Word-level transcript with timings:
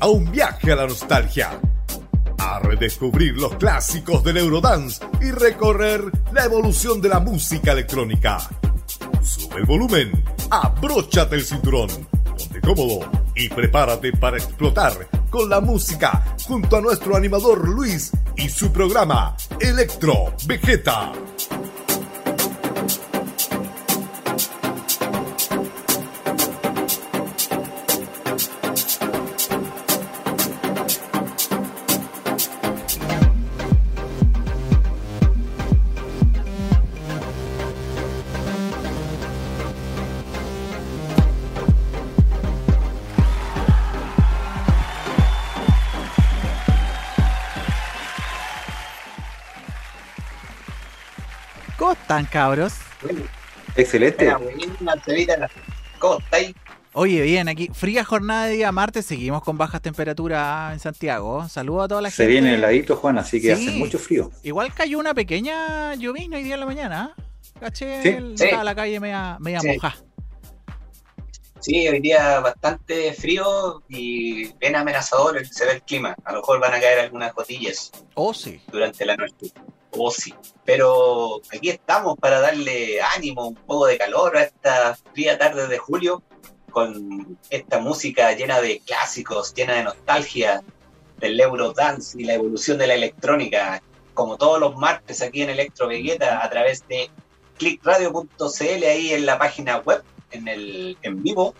a 0.00 0.08
un 0.08 0.30
viaje 0.30 0.72
a 0.72 0.76
la 0.76 0.86
nostalgia, 0.86 1.60
a 2.38 2.58
redescubrir 2.60 3.36
los 3.36 3.54
clásicos 3.56 4.22
del 4.22 4.38
Eurodance 4.38 5.04
y 5.20 5.30
recorrer 5.30 6.02
la 6.32 6.44
evolución 6.44 7.00
de 7.00 7.08
la 7.08 7.20
música 7.20 7.72
electrónica. 7.72 8.38
Sube 9.22 9.56
el 9.56 9.64
volumen, 9.64 10.24
abróchate 10.50 11.36
el 11.36 11.44
cinturón, 11.44 11.88
ponte 12.24 12.60
cómodo 12.60 13.10
y 13.34 13.48
prepárate 13.48 14.12
para 14.12 14.36
explotar 14.36 15.08
con 15.30 15.48
la 15.48 15.60
música 15.60 16.36
junto 16.46 16.76
a 16.76 16.80
nuestro 16.80 17.16
animador 17.16 17.68
Luis 17.68 18.12
y 18.36 18.48
su 18.48 18.72
programa 18.72 19.36
Electro 19.60 20.32
Vegeta. 20.46 21.12
Cabros? 52.26 52.74
Excelente. 53.76 54.32
Oye, 56.94 57.22
bien, 57.22 57.48
aquí, 57.48 57.68
fría 57.72 58.04
jornada 58.04 58.46
de 58.46 58.54
día 58.54 58.72
martes, 58.72 59.06
seguimos 59.06 59.42
con 59.42 59.58
bajas 59.58 59.82
temperaturas 59.82 60.72
en 60.72 60.80
Santiago. 60.80 61.48
Saludos 61.48 61.84
a 61.84 61.88
toda 61.88 62.02
la 62.02 62.10
gente. 62.10 62.24
Se 62.24 62.26
viene 62.26 62.54
heladito, 62.54 62.96
Juan, 62.96 63.18
así 63.18 63.40
que 63.40 63.52
hace 63.52 63.70
mucho 63.72 63.98
frío. 63.98 64.30
Igual 64.42 64.72
cayó 64.74 64.98
una 64.98 65.14
pequeña 65.14 65.94
llovizna 65.94 66.38
hoy 66.38 66.44
día 66.44 66.54
en 66.54 66.60
la 66.60 66.66
mañana. 66.66 67.14
¿eh? 67.16 67.22
Caché 67.60 68.02
sí. 68.36 68.46
la 68.62 68.74
calle 68.74 69.00
media, 69.00 69.36
media 69.40 69.60
moja. 69.62 69.96
Sí, 71.60 71.88
hoy 71.88 72.00
día 72.00 72.40
bastante 72.40 73.12
frío 73.14 73.82
y 73.88 74.52
bien 74.54 74.76
amenazador 74.76 75.44
se 75.46 75.66
ve 75.66 75.72
el 75.72 75.82
clima. 75.82 76.14
A 76.24 76.32
lo 76.32 76.38
mejor 76.38 76.60
van 76.60 76.74
a 76.74 76.80
caer 76.80 77.00
algunas 77.00 77.34
gotillas. 77.34 77.90
Oh, 78.14 78.32
sí. 78.32 78.60
Durante 78.70 79.04
la 79.04 79.16
noche. 79.16 79.52
Oh, 79.92 80.10
sí. 80.10 80.34
Pero 80.64 81.40
aquí 81.54 81.70
estamos 81.70 82.16
para 82.18 82.40
darle 82.40 83.00
ánimo, 83.00 83.48
un 83.48 83.54
poco 83.54 83.86
de 83.86 83.98
calor 83.98 84.36
a 84.36 84.42
esta 84.42 84.98
fría 85.12 85.38
tarde 85.38 85.66
de 85.66 85.78
julio, 85.78 86.22
con 86.70 87.38
esta 87.50 87.78
música 87.78 88.32
llena 88.32 88.60
de 88.60 88.80
clásicos, 88.80 89.54
llena 89.54 89.74
de 89.74 89.84
nostalgia 89.84 90.62
del 91.18 91.40
Eurodance 91.40 92.20
y 92.20 92.24
la 92.24 92.34
evolución 92.34 92.78
de 92.78 92.86
la 92.86 92.94
electrónica, 92.94 93.82
como 94.14 94.36
todos 94.36 94.60
los 94.60 94.76
martes 94.76 95.22
aquí 95.22 95.42
en 95.42 95.50
Electro 95.50 95.88
Vegeta, 95.88 96.44
a 96.44 96.50
través 96.50 96.86
de 96.88 97.10
clickradio.cl, 97.56 98.84
ahí 98.84 99.12
en 99.12 99.26
la 99.26 99.38
página 99.38 99.78
web, 99.78 100.02
en 100.30 100.48
el 100.48 100.96
en 101.02 101.22
vivo, 101.22 101.54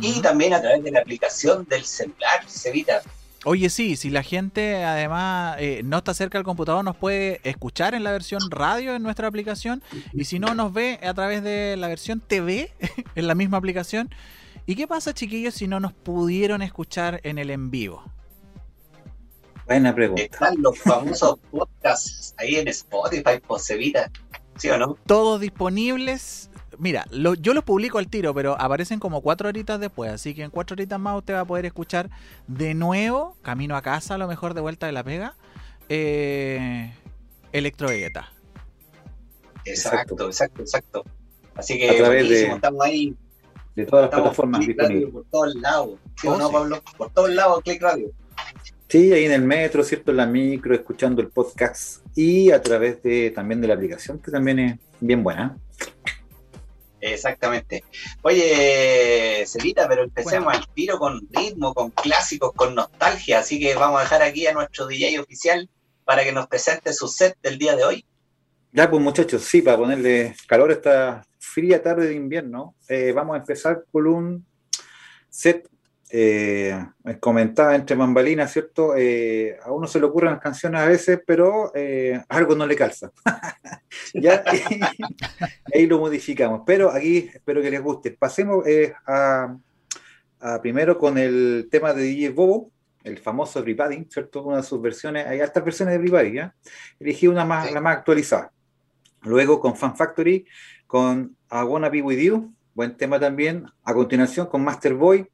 y 0.00 0.20
también 0.22 0.54
a 0.54 0.60
través 0.60 0.82
de 0.82 0.90
la 0.90 1.00
aplicación 1.00 1.66
del 1.66 1.84
celular, 1.84 2.48
Cevita. 2.48 3.02
Oye, 3.48 3.70
sí, 3.70 3.94
si 3.94 4.10
la 4.10 4.24
gente 4.24 4.82
además 4.82 5.54
eh, 5.60 5.82
no 5.84 5.98
está 5.98 6.14
cerca 6.14 6.36
del 6.36 6.44
computador, 6.44 6.84
nos 6.84 6.96
puede 6.96 7.40
escuchar 7.44 7.94
en 7.94 8.02
la 8.02 8.10
versión 8.10 8.50
radio 8.50 8.96
en 8.96 9.04
nuestra 9.04 9.28
aplicación 9.28 9.84
y 10.12 10.24
si 10.24 10.40
no, 10.40 10.56
nos 10.56 10.72
ve 10.72 10.98
a 11.00 11.14
través 11.14 11.44
de 11.44 11.76
la 11.76 11.86
versión 11.86 12.18
TV 12.18 12.72
en 13.14 13.26
la 13.28 13.36
misma 13.36 13.58
aplicación. 13.58 14.10
¿Y 14.66 14.74
qué 14.74 14.88
pasa, 14.88 15.14
chiquillos, 15.14 15.54
si 15.54 15.68
no 15.68 15.78
nos 15.78 15.92
pudieron 15.92 16.60
escuchar 16.60 17.20
en 17.22 17.38
el 17.38 17.50
en 17.50 17.70
vivo? 17.70 18.02
Buena 19.64 19.94
pregunta. 19.94 20.22
Están 20.22 20.60
los 20.60 20.76
famosos 20.80 21.38
podcasts 21.52 22.34
ahí 22.38 22.56
en 22.56 22.66
Spotify, 22.66 23.38
Posevita, 23.46 24.10
¿sí 24.56 24.70
o 24.70 24.76
no? 24.76 24.98
Todos 25.06 25.40
disponibles 25.40 26.50
mira, 26.78 27.06
yo 27.40 27.54
los 27.54 27.64
publico 27.64 27.98
al 27.98 28.08
tiro, 28.08 28.34
pero 28.34 28.60
aparecen 28.60 28.98
como 28.98 29.20
cuatro 29.20 29.48
horitas 29.48 29.80
después, 29.80 30.10
así 30.10 30.34
que 30.34 30.42
en 30.42 30.50
cuatro 30.50 30.74
horitas 30.74 30.98
más 30.98 31.16
usted 31.16 31.34
va 31.34 31.40
a 31.40 31.44
poder 31.44 31.66
escuchar 31.66 32.10
de 32.46 32.74
nuevo, 32.74 33.36
camino 33.42 33.76
a 33.76 33.82
casa, 33.82 34.14
a 34.14 34.18
lo 34.18 34.28
mejor 34.28 34.54
de 34.54 34.60
vuelta 34.60 34.86
de 34.86 34.92
la 34.92 35.04
pega, 35.04 35.36
eh, 35.88 36.92
Electro 37.52 37.88
Vegeta. 37.88 38.32
Exacto, 39.64 40.26
exacto, 40.26 40.62
exacto. 40.62 41.04
Así 41.54 41.78
que 41.78 41.90
a 41.90 41.96
través 41.96 42.28
de, 42.28 42.46
estamos 42.46 42.84
ahí. 42.84 43.16
De 43.74 43.84
todas 43.84 44.04
las 44.04 44.14
plataformas 44.14 44.66
disponibles. 44.66 45.10
Por 45.12 45.24
todos 45.30 45.54
lados. 45.56 45.98
¿Sí 46.20 46.28
oh, 46.28 46.36
no, 46.36 46.50
Pablo? 46.50 46.82
Por 46.96 47.10
todos 47.12 47.30
lados, 47.30 47.62
Click 47.62 47.82
Radio. 47.82 48.10
Sí, 48.88 49.12
ahí 49.12 49.24
en 49.24 49.32
el 49.32 49.42
metro, 49.42 49.82
¿cierto? 49.82 50.12
En 50.12 50.18
la 50.18 50.26
micro, 50.26 50.74
escuchando 50.74 51.20
el 51.20 51.28
podcast 51.28 52.06
y 52.14 52.52
a 52.52 52.62
través 52.62 53.02
de 53.02 53.32
también 53.32 53.60
de 53.60 53.68
la 53.68 53.74
aplicación, 53.74 54.18
que 54.18 54.30
también 54.30 54.58
es 54.58 54.78
bien 55.00 55.24
buena. 55.24 55.58
Exactamente. 57.00 57.84
Oye, 58.22 59.44
Celita, 59.46 59.86
pero 59.88 60.04
empecemos 60.04 60.54
al 60.54 60.66
tiro 60.68 60.98
con 60.98 61.26
ritmo, 61.30 61.74
con 61.74 61.90
clásicos, 61.90 62.52
con 62.54 62.74
nostalgia. 62.74 63.40
Así 63.40 63.60
que 63.60 63.74
vamos 63.74 64.00
a 64.00 64.02
dejar 64.04 64.22
aquí 64.22 64.46
a 64.46 64.52
nuestro 64.52 64.86
DJ 64.86 65.20
oficial 65.20 65.68
para 66.04 66.24
que 66.24 66.32
nos 66.32 66.46
presente 66.46 66.92
su 66.92 67.08
set 67.08 67.36
del 67.42 67.58
día 67.58 67.76
de 67.76 67.84
hoy. 67.84 68.04
Ya, 68.72 68.90
pues 68.90 69.02
muchachos, 69.02 69.42
sí, 69.42 69.62
para 69.62 69.78
ponerle 69.78 70.34
calor 70.46 70.70
a 70.70 70.74
esta 70.74 71.26
fría 71.38 71.82
tarde 71.82 72.08
de 72.08 72.14
invierno, 72.14 72.74
eh, 72.88 73.12
vamos 73.12 73.34
a 73.34 73.38
empezar 73.38 73.84
con 73.90 74.06
un 74.06 74.46
set 75.28 75.68
eh, 76.10 76.86
comentaba 77.20 77.74
entre 77.74 77.96
bambalinas, 77.96 78.52
¿cierto? 78.52 78.94
Eh, 78.96 79.58
a 79.62 79.72
uno 79.72 79.86
se 79.86 79.98
le 79.98 80.06
ocurren 80.06 80.32
las 80.32 80.40
canciones 80.40 80.80
a 80.80 80.86
veces, 80.86 81.20
pero 81.26 81.72
eh, 81.74 82.22
algo 82.28 82.54
no 82.54 82.66
le 82.66 82.76
calza. 82.76 83.10
ya, 84.14 84.44
ahí 85.74 85.86
lo 85.86 85.98
modificamos. 85.98 86.62
Pero 86.64 86.90
aquí 86.90 87.30
espero 87.32 87.60
que 87.60 87.70
les 87.70 87.82
guste. 87.82 88.12
Pasemos 88.12 88.66
eh, 88.66 88.94
a, 89.06 89.56
primero 90.62 90.96
con 90.96 91.18
el 91.18 91.68
tema 91.70 91.92
de 91.92 92.02
DJ 92.02 92.30
Bobo, 92.30 92.70
el 93.02 93.18
famoso 93.18 93.58
Everybody, 93.58 94.06
¿cierto? 94.08 94.44
Una 94.44 94.58
de 94.58 94.62
sus 94.62 94.80
versiones, 94.80 95.26
hay 95.26 95.40
altas 95.40 95.64
versiones 95.64 95.92
de 95.92 95.96
Everybody, 95.96 96.34
¿ya? 96.34 96.54
Elegí 97.00 97.26
una 97.26 97.44
más, 97.44 97.72
la 97.72 97.80
más 97.80 97.98
actualizada. 97.98 98.52
Luego 99.22 99.58
con 99.58 99.76
Fan 99.76 99.96
Factory, 99.96 100.46
con 100.86 101.36
I 101.50 101.64
Wanna 101.64 101.88
Be 101.88 102.02
With 102.02 102.18
You, 102.18 102.54
buen 102.74 102.96
tema 102.96 103.18
también. 103.18 103.66
A 103.82 103.92
continuación 103.92 104.46
con 104.46 104.62
Master 104.62 104.94
Boy, 104.94 105.28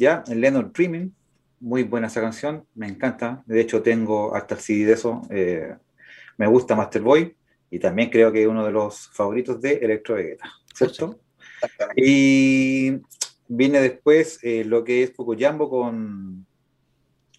ya, 0.00 0.24
en 0.26 0.40
Leonard 0.40 0.72
Dreaming, 0.72 1.14
muy 1.60 1.82
buena 1.82 2.06
esa 2.06 2.22
canción, 2.22 2.66
me 2.74 2.88
encanta. 2.88 3.44
De 3.46 3.60
hecho, 3.60 3.82
tengo 3.82 4.34
hasta 4.34 4.54
el 4.54 4.60
CD 4.62 4.86
de 4.86 4.92
eso. 4.94 5.20
Eh, 5.28 5.76
me 6.38 6.46
gusta 6.46 6.74
Master 6.74 7.02
Boy 7.02 7.36
y 7.70 7.78
también 7.78 8.08
creo 8.08 8.32
que 8.32 8.42
es 8.42 8.48
uno 8.48 8.64
de 8.64 8.72
los 8.72 9.08
favoritos 9.12 9.60
de 9.60 9.74
Electro 9.74 10.14
Vegeta, 10.14 10.50
¿cierto? 10.74 11.20
Y 11.94 12.98
viene 13.46 13.80
después 13.80 14.38
eh, 14.42 14.64
lo 14.64 14.82
que 14.82 15.02
es 15.02 15.10
Poco 15.10 15.36
Jambo 15.38 15.68
con, 15.68 16.46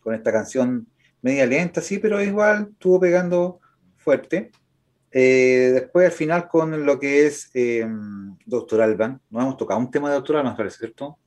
con 0.01 0.13
esta 0.13 0.31
canción 0.31 0.87
media 1.23 1.47
lenta, 1.47 1.81
sí, 1.81 1.97
pero 1.97 2.21
igual 2.21 2.69
estuvo 2.73 2.99
pegando 2.99 3.59
fuerte. 3.97 4.51
Eh, 5.11 5.71
después 5.73 6.05
al 6.05 6.11
final 6.13 6.47
con 6.47 6.85
lo 6.85 6.99
que 6.99 7.25
es 7.25 7.51
Doctor 8.45 8.81
Alban, 8.81 9.19
no 9.31 9.41
hemos 9.41 9.57
tocado 9.57 9.79
un 9.79 9.89
tema 9.89 10.09
de 10.09 10.15
Doctor 10.15 10.37
Alban, 10.37 10.55
parece, 10.55 10.77
¿cierto? 10.77 11.17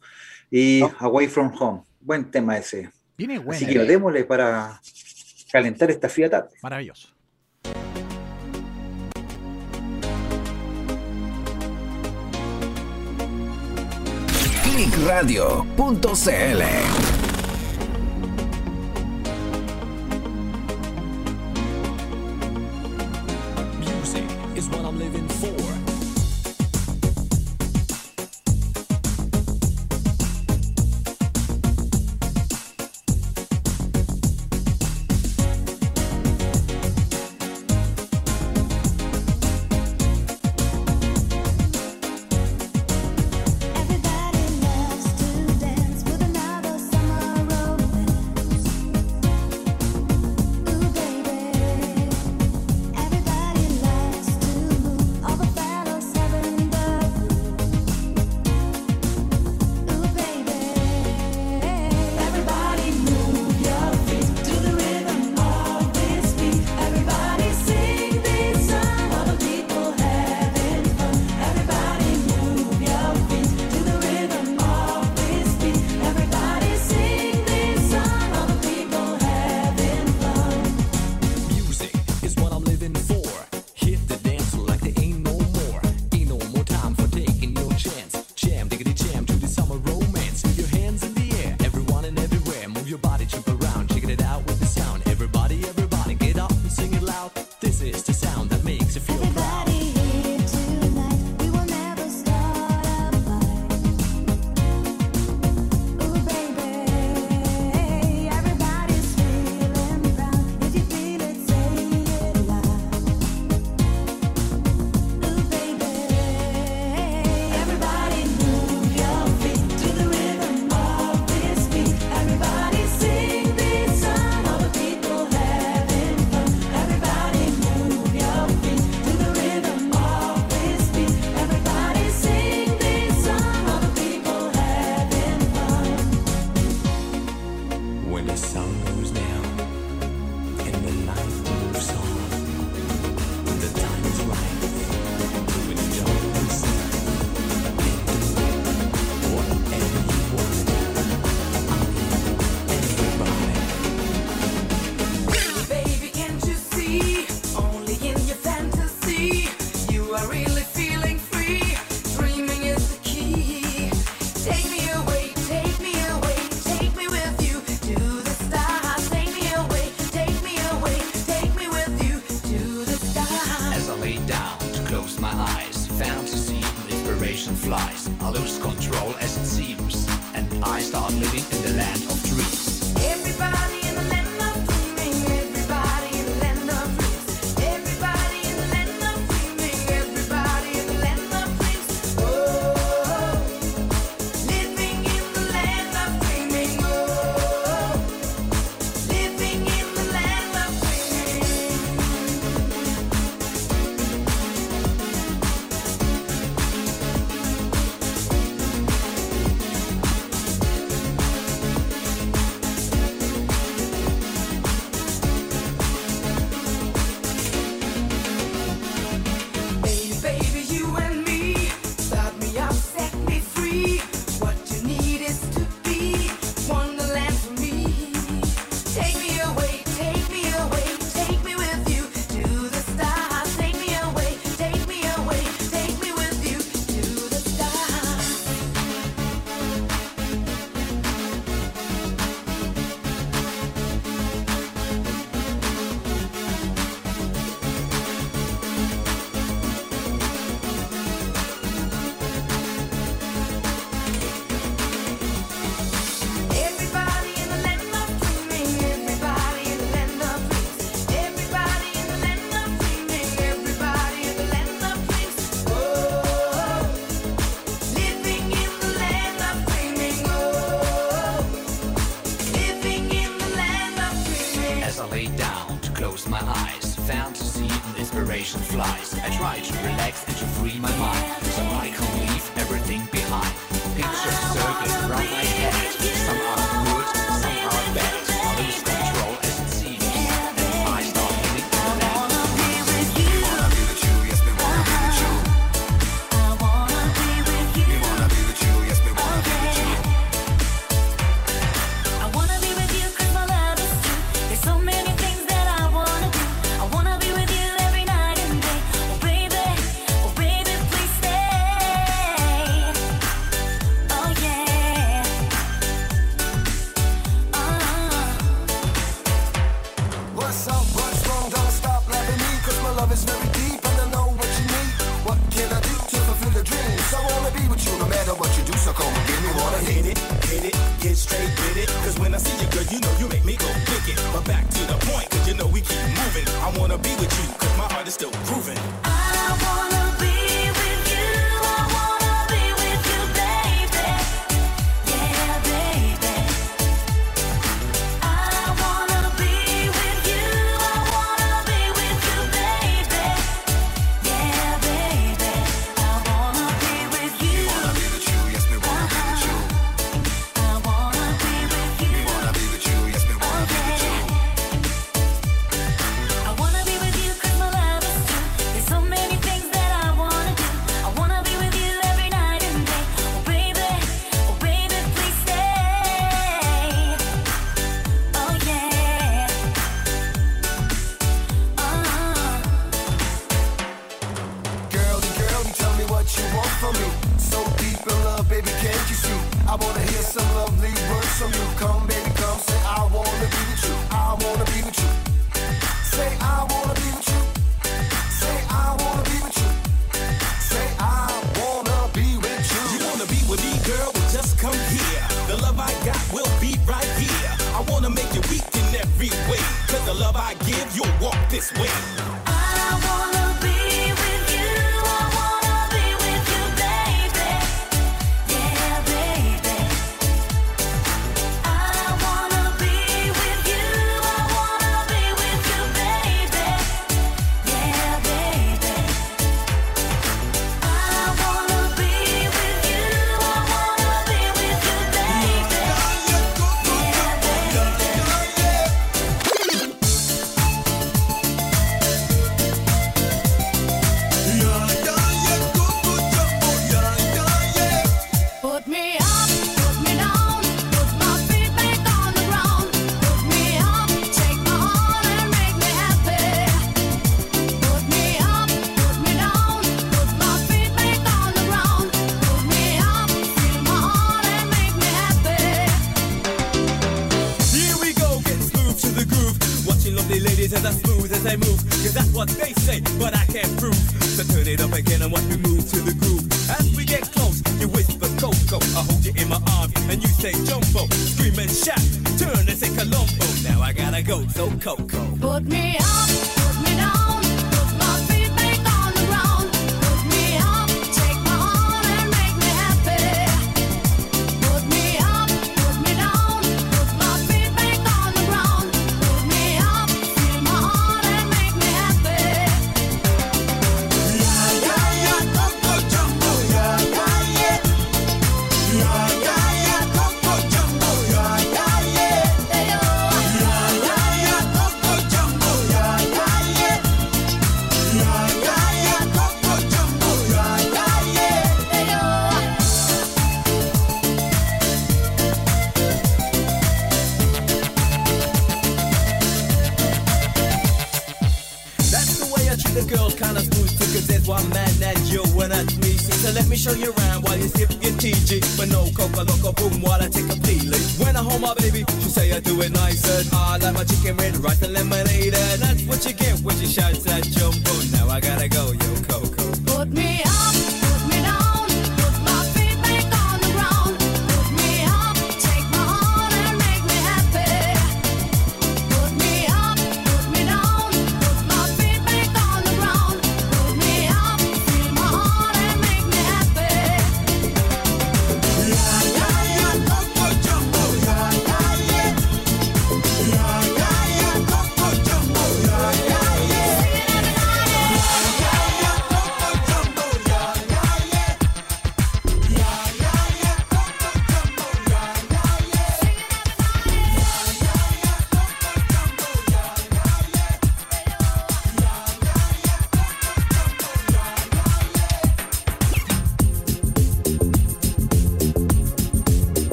Y 0.56 0.80
Away 1.00 1.26
from 1.26 1.52
Home. 1.58 1.82
Buen 2.00 2.30
tema 2.30 2.56
ese. 2.56 2.88
Viene 3.18 3.40
bueno. 3.40 3.56
Así 3.56 3.66
que 3.66 3.74
lo 3.74 3.84
démosle 3.84 4.22
para 4.22 4.80
calentar 5.50 5.90
esta 5.90 6.08
fría 6.08 6.30
tarde. 6.30 6.50
Maravilloso. 6.62 7.08
clickradio.cl 14.62 17.13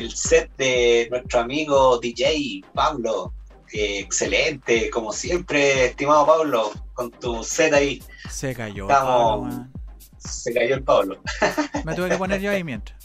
el 0.00 0.10
set 0.16 0.50
de 0.56 1.08
nuestro 1.10 1.40
amigo 1.40 1.98
DJ 1.98 2.62
Pablo. 2.74 3.34
Excelente, 3.72 4.90
como 4.90 5.12
siempre, 5.12 5.86
estimado 5.86 6.26
Pablo, 6.26 6.72
con 6.94 7.10
tu 7.12 7.44
set 7.44 7.72
ahí. 7.72 8.02
Se 8.28 8.54
cayó. 8.54 8.88
Se 10.18 10.52
cayó 10.52 10.74
el 10.74 10.82
Pablo. 10.82 11.20
Me 11.84 11.94
tuve 11.94 12.08
que 12.08 12.16
poner 12.16 12.40
yo 12.40 12.50
ahí 12.50 12.64
mientras. 12.64 12.98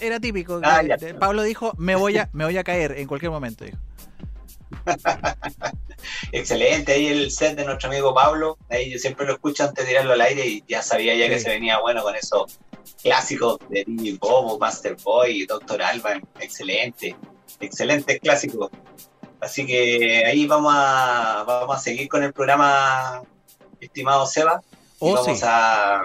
Era 0.00 0.18
típico. 0.18 0.60
Ah, 0.64 0.82
eh, 0.82 1.14
Pablo 1.14 1.44
dijo, 1.44 1.72
me 1.78 1.94
voy, 1.94 2.18
a, 2.18 2.28
me 2.32 2.44
voy 2.44 2.58
a 2.58 2.64
caer 2.64 2.98
en 2.98 3.06
cualquier 3.06 3.30
momento. 3.30 3.64
Dijo. 3.64 3.78
Excelente, 6.32 6.92
ahí 6.92 7.06
el 7.06 7.30
set 7.30 7.56
de 7.56 7.64
nuestro 7.64 7.88
amigo 7.88 8.12
Pablo. 8.12 8.58
Ahí 8.70 8.90
yo 8.90 8.98
siempre 8.98 9.24
lo 9.24 9.34
escucho 9.34 9.62
antes 9.62 9.84
de 9.84 9.90
tirarlo 9.90 10.14
al 10.14 10.20
aire 10.20 10.44
y 10.46 10.64
ya 10.66 10.82
sabía 10.82 11.14
ya 11.14 11.28
que 11.28 11.38
se 11.38 11.50
venía 11.50 11.78
bueno 11.78 12.02
con 12.02 12.16
eso 12.16 12.46
clásicos 13.02 13.58
de 13.68 13.84
DJ 13.86 14.18
Bobo, 14.18 14.58
Master 14.58 14.96
Boy, 15.02 15.46
Doctor 15.46 15.82
Alban, 15.82 16.26
excelente, 16.40 17.16
excelentes 17.60 18.20
clásicos. 18.20 18.70
Así 19.40 19.66
que 19.66 20.24
ahí 20.26 20.46
vamos 20.46 20.72
a, 20.76 21.44
vamos 21.46 21.76
a 21.76 21.80
seguir 21.80 22.08
con 22.08 22.22
el 22.24 22.32
programa, 22.32 23.22
estimado 23.80 24.26
Seba, 24.26 24.60
y 24.64 24.74
Oh, 25.00 25.14
vamos 25.14 25.38
sí. 25.38 25.44
a... 25.46 26.02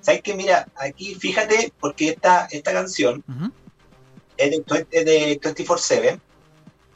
¿Sabes 0.00 0.22
qué? 0.22 0.34
Mira, 0.34 0.66
aquí 0.76 1.14
fíjate, 1.14 1.72
porque 1.78 2.08
esta, 2.08 2.48
esta 2.50 2.72
canción 2.72 3.22
es 4.36 4.50
de, 4.50 4.86
es 4.90 5.04
de 5.04 5.40
24-7. 5.40 6.20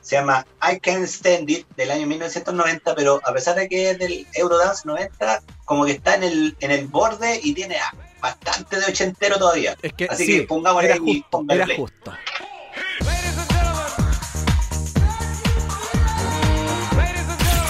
Se 0.01 0.17
llama 0.17 0.45
I 0.61 0.81
Can't 0.81 1.05
Stand 1.05 1.49
It 1.51 1.69
del 1.77 1.93
año 1.93 2.07
1990, 2.09 2.95
pero 2.97 3.21
a 3.25 3.33
pesar 3.33 3.55
de 3.55 3.69
que 3.69 3.91
es 3.91 3.99
del 3.99 4.27
Eurodance 4.35 4.83
90, 4.87 5.43
como 5.65 5.85
que 5.85 5.93
está 5.93 6.17
en 6.17 6.25
el, 6.25 6.57
en 6.61 6.73
el 6.73 6.87
borde 6.89 7.41
y 7.43 7.55
tiene 7.55 7.77
ah, 7.77 7.93
bastante 8.27 8.77
de 8.81 8.87
ochentero 8.87 9.39
todavía. 9.39 9.77
Es 9.83 9.93
que 9.93 10.07
Así 10.07 10.27
sí, 10.27 10.41
que 10.41 10.43
pongámosle 10.43 10.89
era 10.89 10.97
y 10.97 10.99
justo, 10.99 11.27
póngale 11.31 11.63
era 11.63 11.77
justo. 11.77 12.13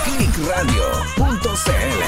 Clickradio.cl 0.05 2.03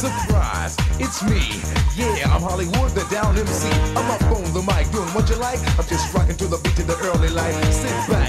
Surprise, 0.00 0.76
it's 0.98 1.22
me. 1.24 1.60
Yeah, 1.94 2.32
I'm 2.32 2.40
Hollywood, 2.40 2.90
the 2.92 3.04
down 3.10 3.36
MC. 3.36 3.68
I'm 3.96 4.10
up 4.10 4.22
on 4.32 4.44
the 4.54 4.62
mic, 4.62 4.90
doing 4.92 5.08
what 5.12 5.28
you 5.28 5.36
like. 5.36 5.60
I'm 5.78 5.84
just 5.86 6.12
rocking 6.14 6.36
to 6.36 6.46
the 6.46 6.56
beat 6.64 6.78
of 6.78 6.86
the 6.86 6.96
early 7.04 7.28
light. 7.28 7.52
Sit 7.72 7.92
back, 8.08 8.19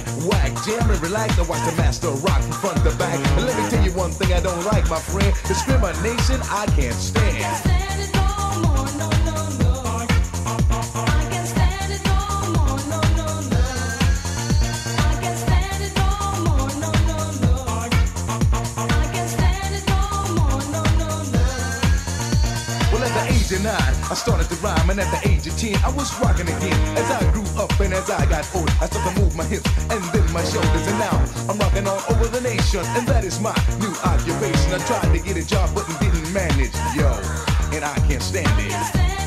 jam 1.11 1.39
and 1.39 1.49
watch 1.49 1.63
the 1.69 1.75
master 1.77 2.09
rock 2.09 2.41
from 2.41 2.51
front 2.51 2.77
to 2.83 2.91
back. 2.97 3.19
And 3.37 3.45
let 3.45 3.57
me 3.57 3.69
tell 3.69 3.83
you 3.83 3.91
one 3.93 4.11
thing 4.11 4.33
I 4.33 4.39
don't 4.39 4.63
like, 4.65 4.89
my 4.89 4.99
friend. 4.99 5.33
Discrimination, 5.47 6.39
I 6.49 6.65
can't 6.67 6.95
stand. 6.95 7.35
I 7.35 7.41
can 7.41 7.55
stand 7.55 8.01
it 8.01 8.13
no 8.15 8.27
more, 8.63 8.87
no 8.97 9.09
no 9.27 9.35
no. 9.59 9.71
I 9.91 11.27
can 11.29 11.45
stand 11.45 11.91
it 11.91 12.07
all 12.07 12.47
more, 12.55 12.79
no, 12.91 12.99
no, 13.19 13.27
no. 13.51 13.63
I 14.97 15.13
can 15.21 15.35
stand 15.37 15.83
it 15.83 15.93
more, 15.99 16.39
no, 16.79 16.91
no, 17.11 17.19
no. 17.43 17.53
I 18.77 19.07
can 19.13 19.27
stand 19.27 19.75
it 19.75 19.87
all 19.91 20.27
more, 20.37 20.63
no, 20.71 20.81
no, 21.01 21.11
no. 21.35 21.43
Well, 22.91 23.03
at 23.03 23.11
the 23.17 23.23
age 23.33 23.51
of 23.51 23.61
nine, 23.63 23.95
I 24.09 24.15
started 24.15 24.47
to 24.49 24.55
rhyme, 24.63 24.89
and 24.89 24.99
at 24.99 25.09
the 25.11 25.19
age 25.29 25.47
of 25.47 25.57
ten, 25.59 25.75
I 25.83 25.89
was 25.91 26.07
rocking 26.21 26.47
again. 26.47 26.79
As 26.97 27.09
I 27.11 27.19
grew 27.31 27.43
and 27.81 27.93
as 27.93 28.09
I 28.09 28.25
got 28.25 28.47
old, 28.55 28.69
I 28.81 28.85
started 28.85 29.15
to 29.15 29.21
move 29.21 29.35
my 29.35 29.45
hips 29.45 29.69
and 29.89 30.03
then 30.13 30.31
my 30.31 30.43
shoulders, 30.43 30.87
and 30.87 30.99
now 30.99 31.17
I'm 31.49 31.57
rocking 31.57 31.87
all 31.87 32.01
over 32.09 32.27
the 32.27 32.41
nation, 32.41 32.81
and 32.97 33.07
that 33.07 33.23
is 33.23 33.39
my 33.39 33.55
new 33.79 33.93
occupation. 34.03 34.73
I 34.73 34.79
tried 34.85 35.11
to 35.15 35.19
get 35.19 35.37
a 35.37 35.45
job, 35.45 35.69
but 35.73 35.87
didn't 35.99 36.31
manage, 36.33 36.73
yo, 36.95 37.11
and 37.73 37.83
I 37.83 37.95
can't 38.07 38.21
stand 38.21 38.49
it. 38.59 39.20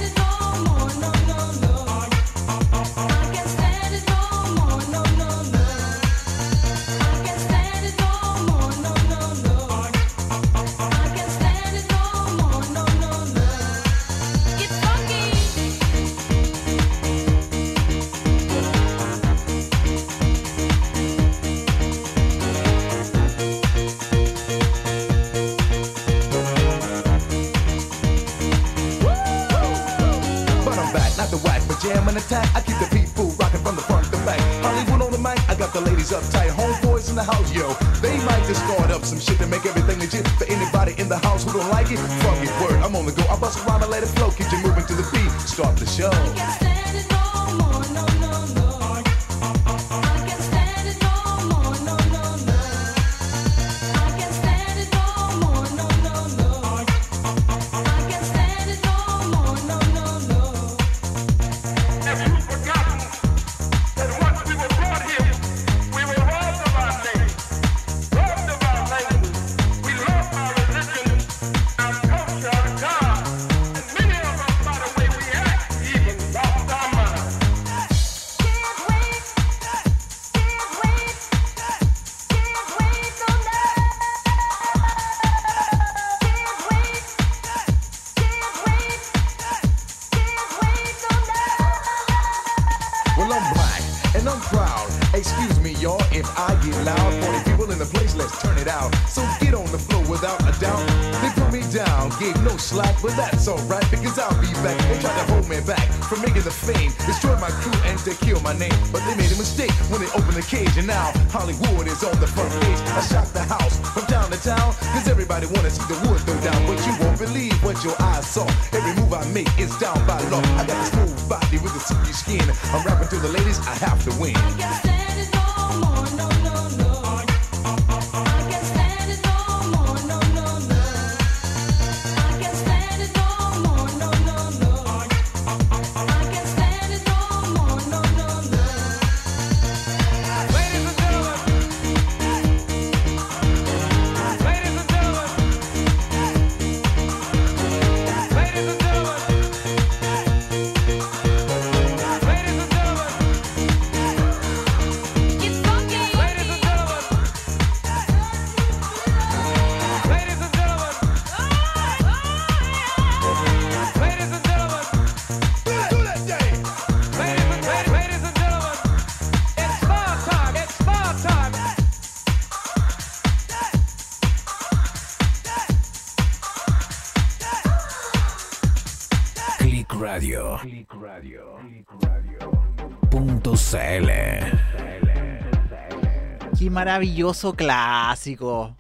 Maravilloso 186.85 187.55
clásico. 187.55 188.77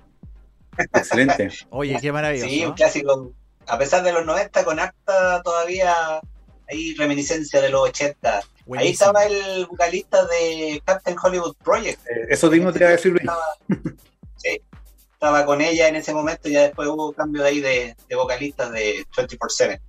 Excelente. 0.77 1.49
Oye, 1.71 1.99
qué 2.01 2.13
maravilloso. 2.13 2.51
Sí, 2.51 2.65
un 2.65 2.73
clásico, 2.73 3.33
a 3.67 3.79
pesar 3.79 4.03
de 4.03 4.13
los 4.13 4.27
90, 4.27 4.65
con 4.65 4.79
harta 4.79 5.43
todavía 5.43 6.21
ahí 6.69 6.95
reminiscencia 6.95 7.61
de 7.61 7.71
los 7.71 7.89
80. 7.89 8.43
Ahí 8.77 8.89
estaba 8.89 9.25
el 9.25 9.67
vocalista 9.67 10.25
de 10.27 10.83
Captain 10.85 11.17
Hollywood 11.23 11.55
Project. 11.63 12.01
Eh, 12.07 12.27
Eso 12.31 12.51
mismo 12.51 12.73
te 12.73 12.81
iba 12.81 12.89
a 12.89 12.93
decir, 12.93 13.13
Luis. 13.13 13.23
Estaba, 13.23 13.45
sí, 14.37 14.61
estaba 15.13 15.47
con 15.47 15.61
ella 15.61 15.89
en 15.89 15.97
ese 15.97 16.13
momento, 16.13 16.49
ya 16.49 16.63
después 16.63 16.89
hubo 16.89 17.13
cambio 17.13 17.43
de 17.43 17.49
ahí 17.49 17.61
de, 17.61 17.97
de 18.09 18.17
vocalistas 18.17 18.71
de 18.73 19.07
24-7. 19.17 19.81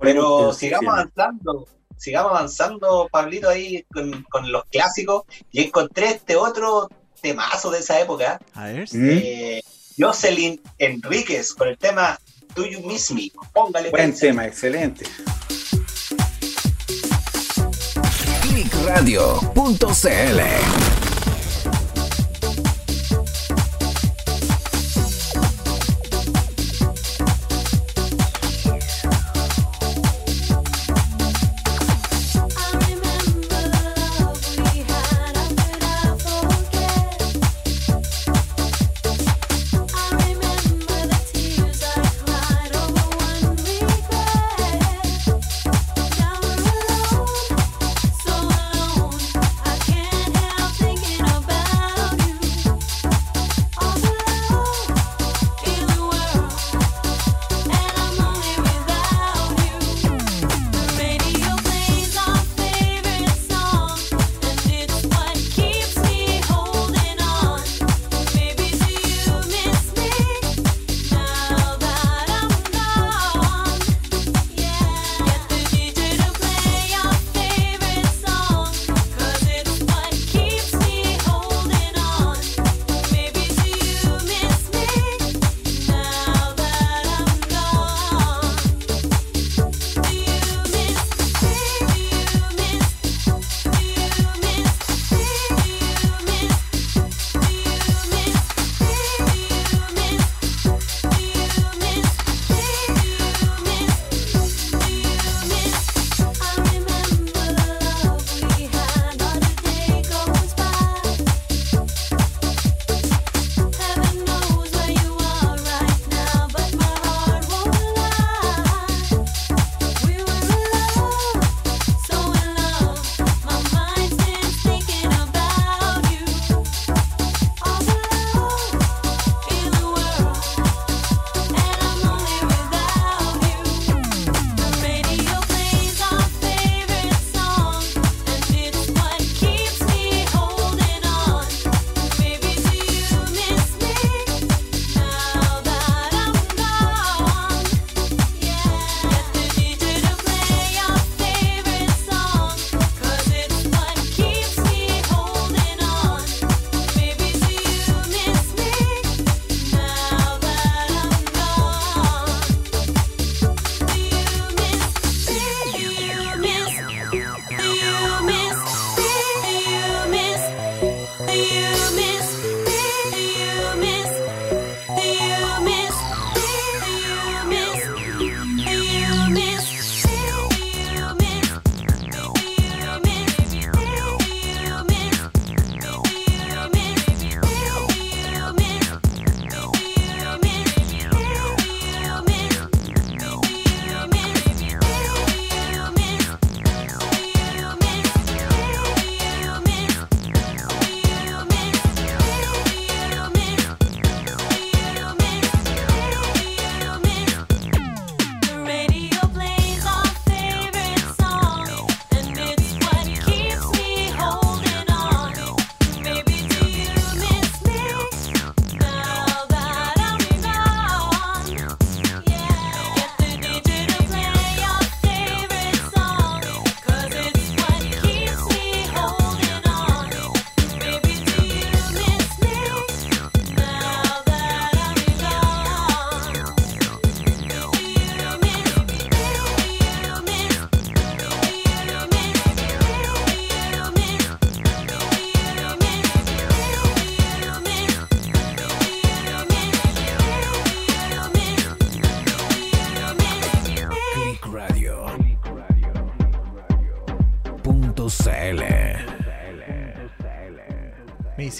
Pero 0.00 0.52
Sí, 0.52 0.66
sigamos 0.66 0.92
avanzando, 0.94 1.66
sigamos 1.96 2.32
avanzando, 2.32 3.08
Pablito, 3.10 3.48
ahí 3.48 3.84
con, 3.92 4.24
con 4.24 4.50
los 4.50 4.64
clásicos. 4.64 5.22
Y 5.50 5.62
encontré 5.64 6.08
este 6.10 6.36
otro 6.36 6.88
temazo 7.22 7.70
de 7.70 7.78
esa 7.78 7.98
época, 8.00 8.38
A 8.54 8.66
ver. 8.66 8.88
¿Mm? 8.92 9.10
eh, 9.22 9.62
Jocelyn 9.98 10.60
Enríquez, 10.78 11.54
con 11.54 11.68
el 11.68 11.78
tema 11.78 12.18
Do 12.54 12.66
You 12.66 12.80
Miss 12.82 13.10
Me. 13.12 13.30
Póngale 13.52 13.90
Buen 13.90 14.14
tema, 14.14 14.46
excelente. 14.46 15.04
Clickradio.cl 18.42 20.91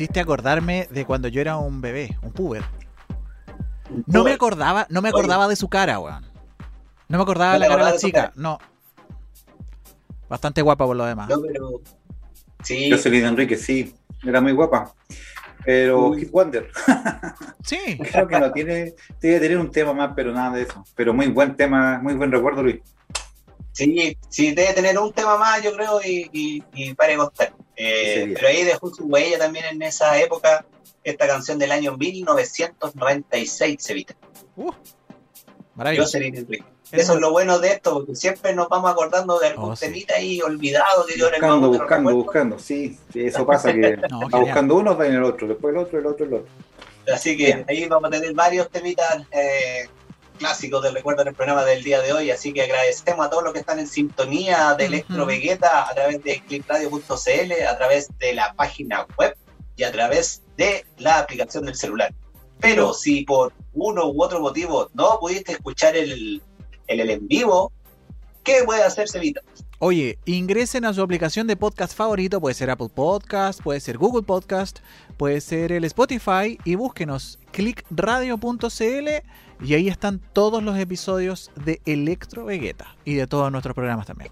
hiciste 0.02 0.20
acordarme 0.20 0.88
de 0.90 1.04
cuando 1.04 1.28
yo 1.28 1.40
era 1.40 1.56
un 1.56 1.80
bebé, 1.80 2.16
un 2.22 2.32
puber. 2.32 2.62
No 4.06 4.24
me 4.24 4.32
acordaba, 4.32 4.86
no 4.90 5.02
me 5.02 5.10
acordaba 5.10 5.48
de 5.48 5.56
su 5.56 5.68
cara, 5.68 5.98
weón. 5.98 6.24
No 7.08 7.18
me 7.18 7.22
acordaba 7.22 7.52
de 7.54 7.58
¿No 7.60 7.64
la 7.64 7.70
cara 7.70 7.86
de 7.86 7.92
la 7.92 7.98
chica, 7.98 8.32
no. 8.34 8.58
Bastante 10.28 10.62
guapa 10.62 10.86
por 10.86 10.96
lo 10.96 11.04
demás. 11.04 11.28
No, 11.28 11.40
pero. 11.42 11.80
Sí, 12.62 12.90
Jocelyn 12.90 13.26
Enrique, 13.26 13.56
sí, 13.56 13.94
era 14.24 14.40
muy 14.40 14.52
guapa. 14.52 14.94
Pero 15.64 16.08
Uy. 16.08 16.20
Hit 16.20 16.32
Wonder, 16.32 16.70
Sí, 17.64 17.98
creo 18.10 18.26
que 18.26 18.40
no 18.40 18.50
tiene, 18.50 18.94
debe 19.20 19.40
tener 19.40 19.58
un 19.58 19.70
tema 19.70 19.92
más, 19.92 20.12
pero 20.16 20.32
nada 20.32 20.56
de 20.56 20.62
eso. 20.62 20.84
Pero 20.96 21.14
muy 21.14 21.28
buen 21.28 21.54
tema, 21.54 22.00
muy 22.02 22.14
buen 22.14 22.32
recuerdo, 22.32 22.62
Luis. 22.62 22.80
Sí, 23.72 24.16
sí, 24.28 24.52
debe 24.52 24.72
tener 24.74 24.98
un 24.98 25.12
tema 25.12 25.38
más, 25.38 25.62
yo 25.62 25.72
creo, 25.74 26.00
y, 26.04 26.28
y, 26.32 26.64
y 26.74 26.94
para 26.94 27.12
de 27.12 27.16
contar. 27.18 27.54
Eh, 27.76 28.32
pero 28.34 28.48
ahí 28.48 28.64
dejó 28.64 28.94
su 28.94 29.04
huella 29.04 29.38
también 29.38 29.64
en 29.66 29.82
esa 29.82 30.20
época, 30.20 30.64
esta 31.04 31.26
canción 31.26 31.58
del 31.58 31.72
año 31.72 31.96
1996, 31.96 33.76
Sevita. 33.82 34.14
Uh, 34.56 34.70
maravilloso. 35.74 36.18
Eso 36.92 37.14
es 37.14 37.20
lo 37.20 37.30
bueno 37.30 37.58
de 37.58 37.70
esto, 37.70 37.94
porque 37.94 38.14
siempre 38.14 38.54
nos 38.54 38.68
vamos 38.68 38.90
acordando 38.92 39.38
de 39.38 39.48
algún 39.48 39.70
Oh, 39.70 39.76
sí. 39.76 39.86
temita 39.86 40.14
ahí 40.16 40.42
olvidado 40.42 41.06
que 41.06 41.18
yo 41.18 41.28
en 41.28 41.34
el 41.36 41.40
Buscando, 41.40 41.68
buscando, 41.68 41.96
recuerdo. 42.10 42.16
buscando. 42.24 42.58
Sí, 42.58 42.98
sí, 43.10 43.24
eso 43.24 43.46
pasa 43.46 43.72
que 43.72 43.96
No, 44.10 44.28
va 44.28 44.40
buscando 44.40 44.74
uno, 44.76 44.94
va 44.96 45.06
en 45.06 45.14
el 45.14 45.24
otro, 45.24 45.48
después 45.48 45.72
el 45.74 45.80
otro, 45.80 45.98
el 45.98 46.06
otro, 46.06 46.26
el 46.26 46.34
otro. 46.34 46.48
Así 47.12 47.34
que 47.36 47.64
ahí 47.66 47.88
vamos 47.88 48.08
a 48.08 48.10
tener 48.10 48.34
varios 48.34 48.68
temitas 48.70 49.22
eh, 49.32 49.88
clásicos 50.42 50.82
del 50.82 50.94
recuerdo 50.94 51.22
en 51.22 51.28
el 51.28 51.34
programa 51.34 51.64
del 51.64 51.84
día 51.84 52.00
de 52.00 52.12
hoy. 52.12 52.32
Así 52.32 52.52
que 52.52 52.62
agradecemos 52.62 53.24
a 53.24 53.30
todos 53.30 53.44
los 53.44 53.52
que 53.52 53.60
están 53.60 53.78
en 53.78 53.86
sintonía 53.86 54.74
de 54.74 54.86
Electro. 54.86 55.24
Vegeta 55.24 55.88
a 55.88 55.94
través 55.94 56.22
de 56.24 56.42
clipradio.cl, 56.48 57.52
a 57.68 57.78
través 57.78 58.08
de 58.18 58.34
la 58.34 58.52
página 58.54 59.06
web 59.16 59.36
y 59.76 59.84
a 59.84 59.92
través 59.92 60.42
de 60.56 60.84
la 60.98 61.20
aplicación 61.20 61.64
del 61.64 61.76
celular. 61.76 62.12
Pero 62.58 62.92
si 62.92 63.24
por 63.24 63.52
uno 63.72 64.10
u 64.10 64.20
otro 64.20 64.40
motivo 64.40 64.90
no 64.94 65.16
pudiste 65.20 65.52
escuchar 65.52 65.96
el, 65.96 66.42
el, 66.88 67.00
el 67.00 67.10
en 67.10 67.28
vivo, 67.28 67.70
¿qué 68.42 68.62
puede 68.64 68.82
hacer 68.82 69.08
Sevita? 69.08 69.42
Oye, 69.78 70.18
ingresen 70.24 70.84
a 70.84 70.92
su 70.92 71.02
aplicación 71.02 71.46
de 71.46 71.56
podcast 71.56 71.96
favorito, 71.96 72.40
puede 72.40 72.54
ser 72.54 72.70
Apple 72.70 72.90
Podcast, 72.92 73.60
puede 73.62 73.78
ser 73.78 73.96
Google 73.96 74.22
Podcast, 74.22 74.80
puede 75.16 75.40
ser 75.40 75.70
el 75.70 75.84
Spotify 75.84 76.58
y 76.64 76.74
búsquenos 76.74 77.38
clickradio.cl 77.50 79.08
y 79.62 79.74
ahí 79.74 79.88
están 79.88 80.20
todos 80.32 80.62
los 80.62 80.78
episodios 80.78 81.50
de 81.56 81.80
Electro 81.86 82.44
Vegeta 82.44 82.94
y 83.04 83.14
de 83.14 83.26
todos 83.26 83.50
nuestros 83.52 83.74
programas 83.74 84.06
también. 84.06 84.30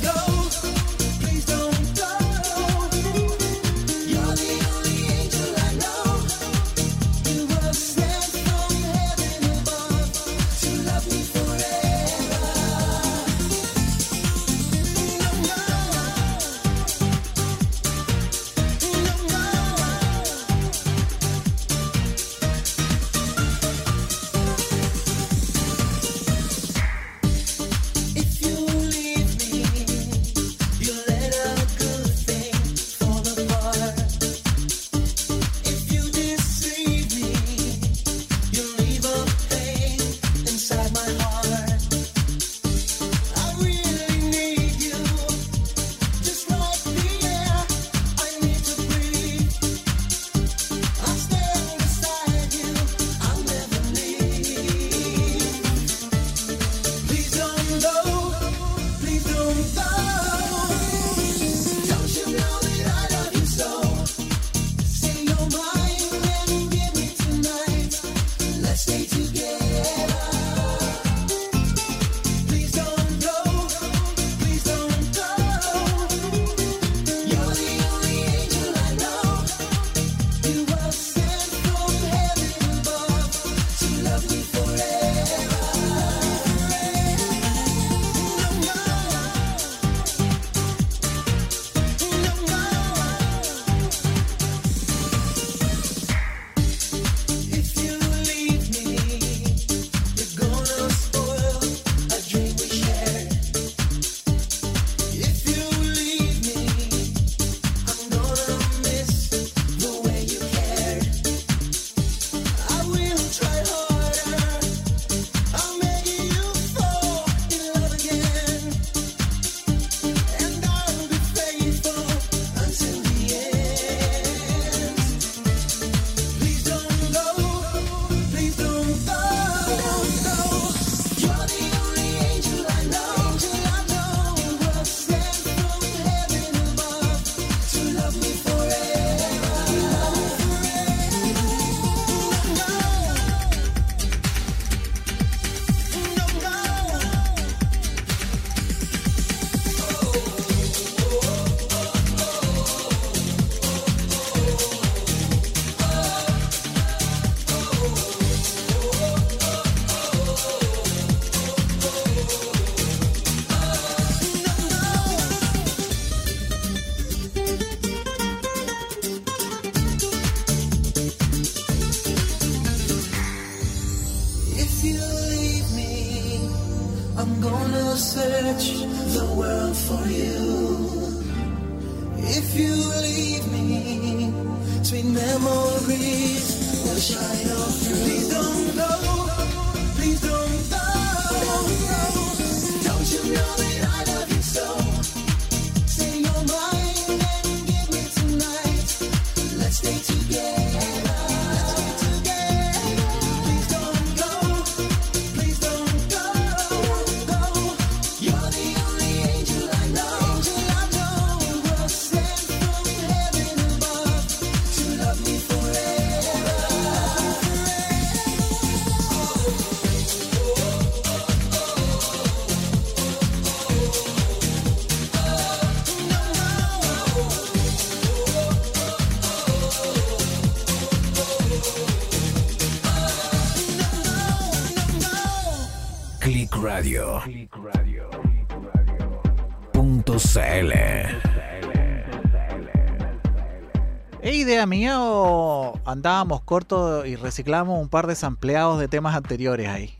andábamos 246.00 246.42
cortos 246.42 247.06
y 247.06 247.16
reciclamos 247.18 247.80
un 247.80 247.90
par 247.90 248.08
de 248.08 248.16
sampleados 248.16 248.80
de 248.80 248.88
temas 248.88 249.16
anteriores 249.16 249.68
ahí? 249.68 249.94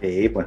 Sí, 0.00 0.28
pues. 0.28 0.46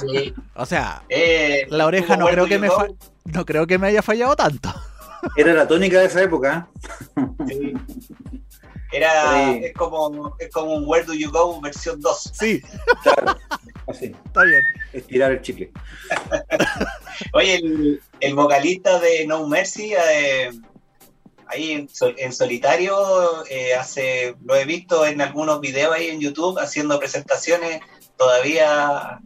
Sí. 0.00 0.34
O 0.54 0.66
sea, 0.66 1.02
Eh, 1.08 1.66
la 1.70 1.86
oreja 1.86 2.16
no 2.16 2.26
creo 2.26 2.46
que 2.46 2.58
me 2.58 2.68
fa- 2.68 2.88
no 3.24 3.46
creo 3.46 3.66
que 3.66 3.78
me 3.78 3.86
haya 3.86 4.02
fallado 4.02 4.34
tanto. 4.36 4.74
Era 5.36 5.54
la 5.54 5.68
tónica 5.68 6.00
de 6.00 6.06
esa 6.06 6.22
época. 6.22 6.68
¿eh? 7.16 7.22
Sí. 7.48 7.72
Era 8.92 9.44
Sí. 9.52 9.60
es 9.66 9.72
como, 9.74 10.34
es 10.40 10.50
como 10.50 10.74
un 10.74 10.84
Where 10.86 11.06
Do 11.06 11.14
You 11.14 11.30
Go 11.30 11.60
versión 11.60 12.00
2. 12.00 12.30
Sí, 12.34 12.60
Claro. 13.04 13.38
Así. 13.86 14.06
está 14.26 14.42
bien. 14.44 14.62
Estirar 14.92 15.30
el 15.32 15.40
chicle. 15.42 15.70
Oye, 17.34 17.54
el, 17.56 18.02
el 18.20 18.34
vocalista 18.34 18.98
de 18.98 19.26
No 19.26 19.46
Mercy, 19.46 19.92
eh, 19.94 20.50
ahí 21.50 21.72
en, 21.72 21.88
sol- 21.88 22.14
en 22.18 22.32
solitario, 22.32 23.44
eh, 23.50 23.74
hace, 23.74 24.36
lo 24.44 24.54
he 24.56 24.64
visto 24.64 25.04
en 25.06 25.20
algunos 25.20 25.60
videos 25.60 25.94
ahí 25.94 26.08
en 26.08 26.20
YouTube 26.20 26.58
haciendo 26.58 26.98
presentaciones, 26.98 27.80
todavía 28.16 29.20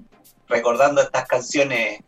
recordando 0.49 1.01
estas 1.03 1.27
canciones 1.27 2.01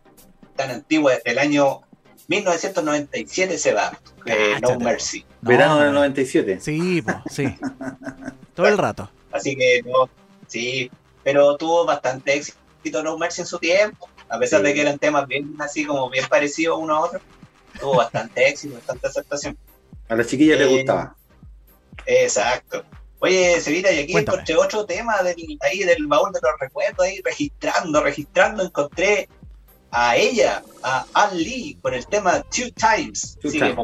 tan 0.55 0.71
antiguas, 0.71 1.17
desde 1.17 1.31
el 1.31 1.39
año 1.39 1.81
1997 2.27 3.57
se 3.57 3.73
va, 3.73 3.97
eh, 4.25 4.55
No. 4.61 4.79
Mercy. 4.79 5.25
No, 5.41 5.49
Verano 5.49 5.79
del 5.79 5.93
97. 5.93 6.59
Sí, 6.59 7.01
po, 7.01 7.21
sí. 7.29 7.55
Todo 8.55 8.67
el 8.67 8.77
rato. 8.77 9.09
Así 9.31 9.55
que 9.55 9.81
no, 9.85 10.09
sí, 10.47 10.89
pero 11.23 11.57
tuvo 11.57 11.85
bastante 11.85 12.33
éxito 12.35 13.03
No 13.03 13.17
Mercy 13.17 13.41
en 13.41 13.47
su 13.47 13.59
tiempo, 13.59 14.09
a 14.29 14.39
pesar 14.39 14.61
Sí. 14.61 14.67
de 14.67 14.73
que 14.73 14.81
eran 14.81 14.97
temas 14.97 15.27
bien 15.27 15.55
así 15.59 15.85
como 15.85 16.09
bien 16.09 16.25
parecidos 16.27 16.79
uno 16.79 16.95
a 16.95 16.99
otro, 17.01 17.19
tuvo 17.79 17.95
bastante 17.97 18.47
éxito, 18.49 18.75
bastante 18.75 19.07
aceptación. 19.07 19.57
A 20.09 20.15
la 20.15 20.25
chiquilla 20.25 20.55
le 20.55 20.63
Eh, 20.65 20.77
gustaba. 20.77 21.15
Exacto. 22.05 22.83
Oye, 23.19 23.59
Sevita, 23.61 23.91
y 23.91 23.99
aquí 23.99 24.11
Cuéntame. 24.11 24.35
encontré 24.37 24.55
otro 24.55 24.85
tema 24.85 25.21
del, 25.23 25.35
ahí 25.61 25.79
del 25.79 26.05
baúl 26.07 26.31
de 26.31 26.39
los 26.41 26.51
recuerdos, 26.59 27.05
ahí 27.05 27.19
registrando, 27.25 28.03
registrando, 28.03 28.63
encontré 28.63 29.27
a 29.91 30.15
ella, 30.15 30.63
a 30.83 31.05
Ann 31.13 31.35
Lee, 31.37 31.77
con 31.81 31.93
el 31.93 32.05
tema 32.07 32.41
Two 32.43 32.67
Times. 32.75 33.37
Tú 33.41 33.47
Así 33.47 33.59
que 33.59 33.65
estás 33.65 33.75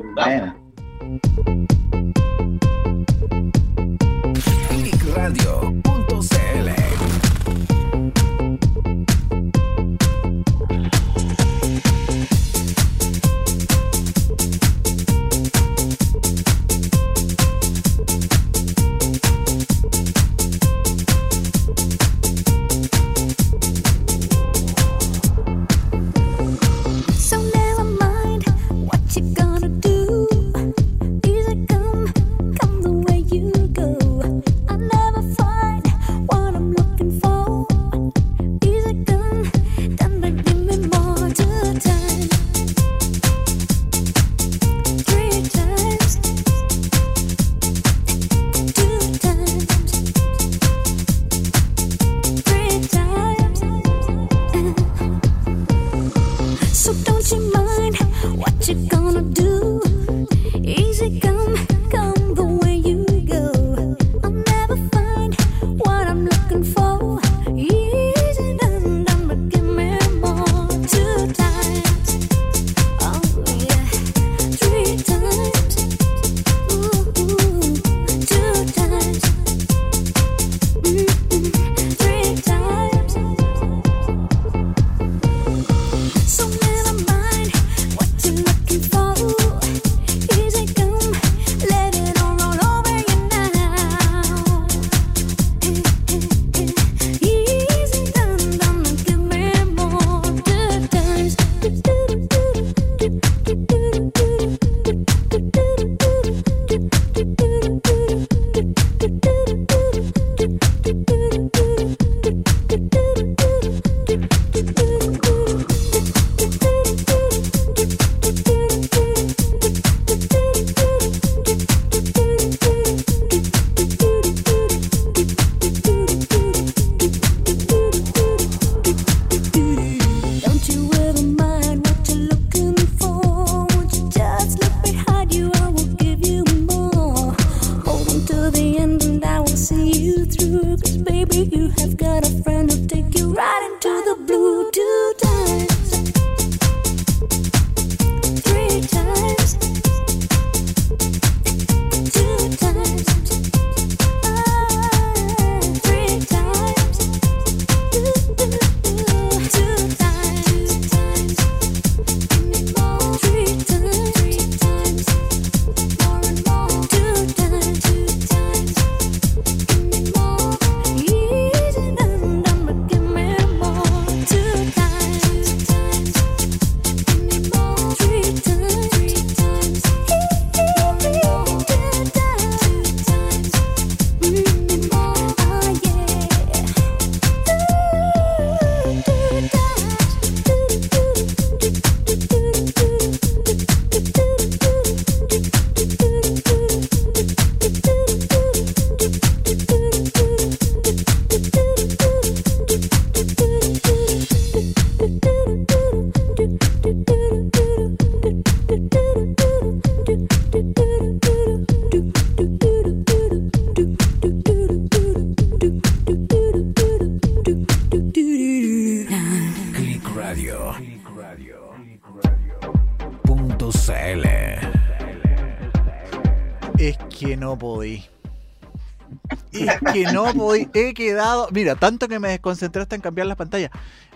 que 230.05 230.11
no 230.13 230.33
podí. 230.33 230.67
He 230.73 230.93
quedado. 230.93 231.47
Mira, 231.51 231.75
tanto 231.75 232.07
que 232.07 232.19
me 232.19 232.29
desconcentraste 232.29 232.95
en 232.95 233.01
cambiar 233.01 233.27
las 233.27 233.37
pantallas. 233.37 233.71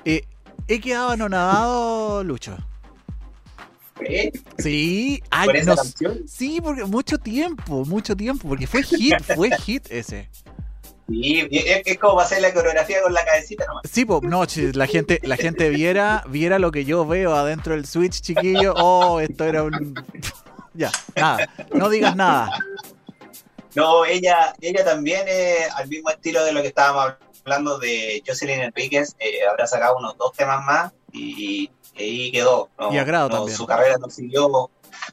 Eh, 0.06 0.24
he 0.68 0.80
quedado 0.80 1.10
anonadado, 1.12 2.24
Lucho. 2.24 2.58
¿Eh? 4.02 4.32
Sí, 4.60 5.24
ay, 5.32 5.48
¿Por 5.48 5.56
esa 5.58 5.72
no- 5.72 5.76
canción? 5.78 6.20
sí, 6.28 6.60
porque 6.62 6.86
mucho 6.86 7.18
tiempo, 7.18 7.84
mucho 7.86 8.16
tiempo, 8.16 8.48
porque 8.48 8.68
fue 8.68 8.84
hit, 8.84 9.16
fue 9.36 9.50
hit 9.58 9.88
ese. 9.90 10.30
Sí, 11.10 11.48
es, 11.50 11.82
es 11.86 11.98
como 11.98 12.20
hacer 12.20 12.42
la 12.42 12.54
coreografía 12.54 13.02
con 13.02 13.14
la 13.14 13.24
cabecita 13.26 13.66
nomás. 13.66 13.84
Sí, 13.90 14.06
po, 14.06 14.20
no, 14.22 14.44
la 14.74 14.88
gente, 14.88 15.20
la 15.24 15.36
gente 15.38 15.70
viera, 15.70 16.24
viera 16.30 16.60
lo 16.60 16.70
que 16.72 16.86
yo 16.86 17.08
veo 17.08 17.34
adentro 17.34 17.74
del 17.74 17.86
Switch, 17.88 18.22
chiquillo. 18.22 18.74
Oh, 18.76 19.20
esto 19.20 19.46
era 19.46 19.64
un. 19.64 19.96
Ya, 20.74 20.92
nada, 21.16 21.50
no 21.74 21.90
digas 21.90 22.16
nada. 22.16 22.52
No, 23.78 24.06
ella, 24.06 24.54
ella 24.60 24.84
también 24.84 25.24
es 25.28 25.72
al 25.76 25.88
mismo 25.88 26.10
estilo 26.10 26.44
de 26.44 26.52
lo 26.52 26.62
que 26.62 26.68
estábamos 26.70 27.14
hablando 27.46 27.78
de 27.80 28.22
Jocelyn 28.28 28.60
Enríquez. 28.62 29.16
eh, 29.20 29.46
habrá 29.50 29.68
sacado 29.68 29.98
unos 29.98 30.18
dos 30.18 30.34
temas 30.34 30.66
más 30.66 30.92
y, 31.14 31.70
y 31.96 32.02
ahí 32.02 32.32
quedó. 32.32 32.70
No, 32.80 32.92
Y 32.94 32.98
agrado 32.98 33.30
no, 33.30 33.36
también. 33.38 33.56
Su 33.58 33.66
carrera 33.66 33.98
no 34.00 34.10
siguió, 34.10 34.70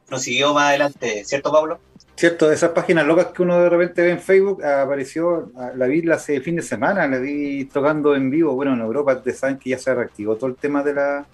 no 0.08 0.18
siguió 0.18 0.54
más 0.54 0.70
adelante, 0.70 1.24
¿cierto, 1.24 1.52
Pablo? 1.52 1.78
Cierto, 2.16 2.48
de 2.48 2.54
esas 2.54 2.70
páginas 2.70 3.04
locas 3.06 3.26
que 3.34 3.42
uno 3.42 3.60
de 3.60 3.68
repente 3.68 4.00
ve 4.02 4.10
en 4.12 4.20
Facebook, 4.20 4.64
apareció, 4.64 5.50
la 5.74 5.86
vi 5.86 6.08
hace 6.10 6.36
el 6.36 6.42
fin 6.44 6.54
de 6.56 6.62
semana, 6.62 7.08
la 7.08 7.18
vi 7.18 7.64
tocando 7.64 8.14
en 8.14 8.30
vivo. 8.30 8.54
Bueno, 8.54 8.72
en 8.72 8.80
Europa, 8.80 9.14
ustedes 9.14 9.40
saben 9.40 9.58
que 9.58 9.70
ya 9.70 9.78
se 9.78 9.92
reactivó 9.92 10.36
todo 10.36 10.46
el 10.46 10.54
tema 10.56 10.82
de 10.84 10.94
la, 10.94 11.26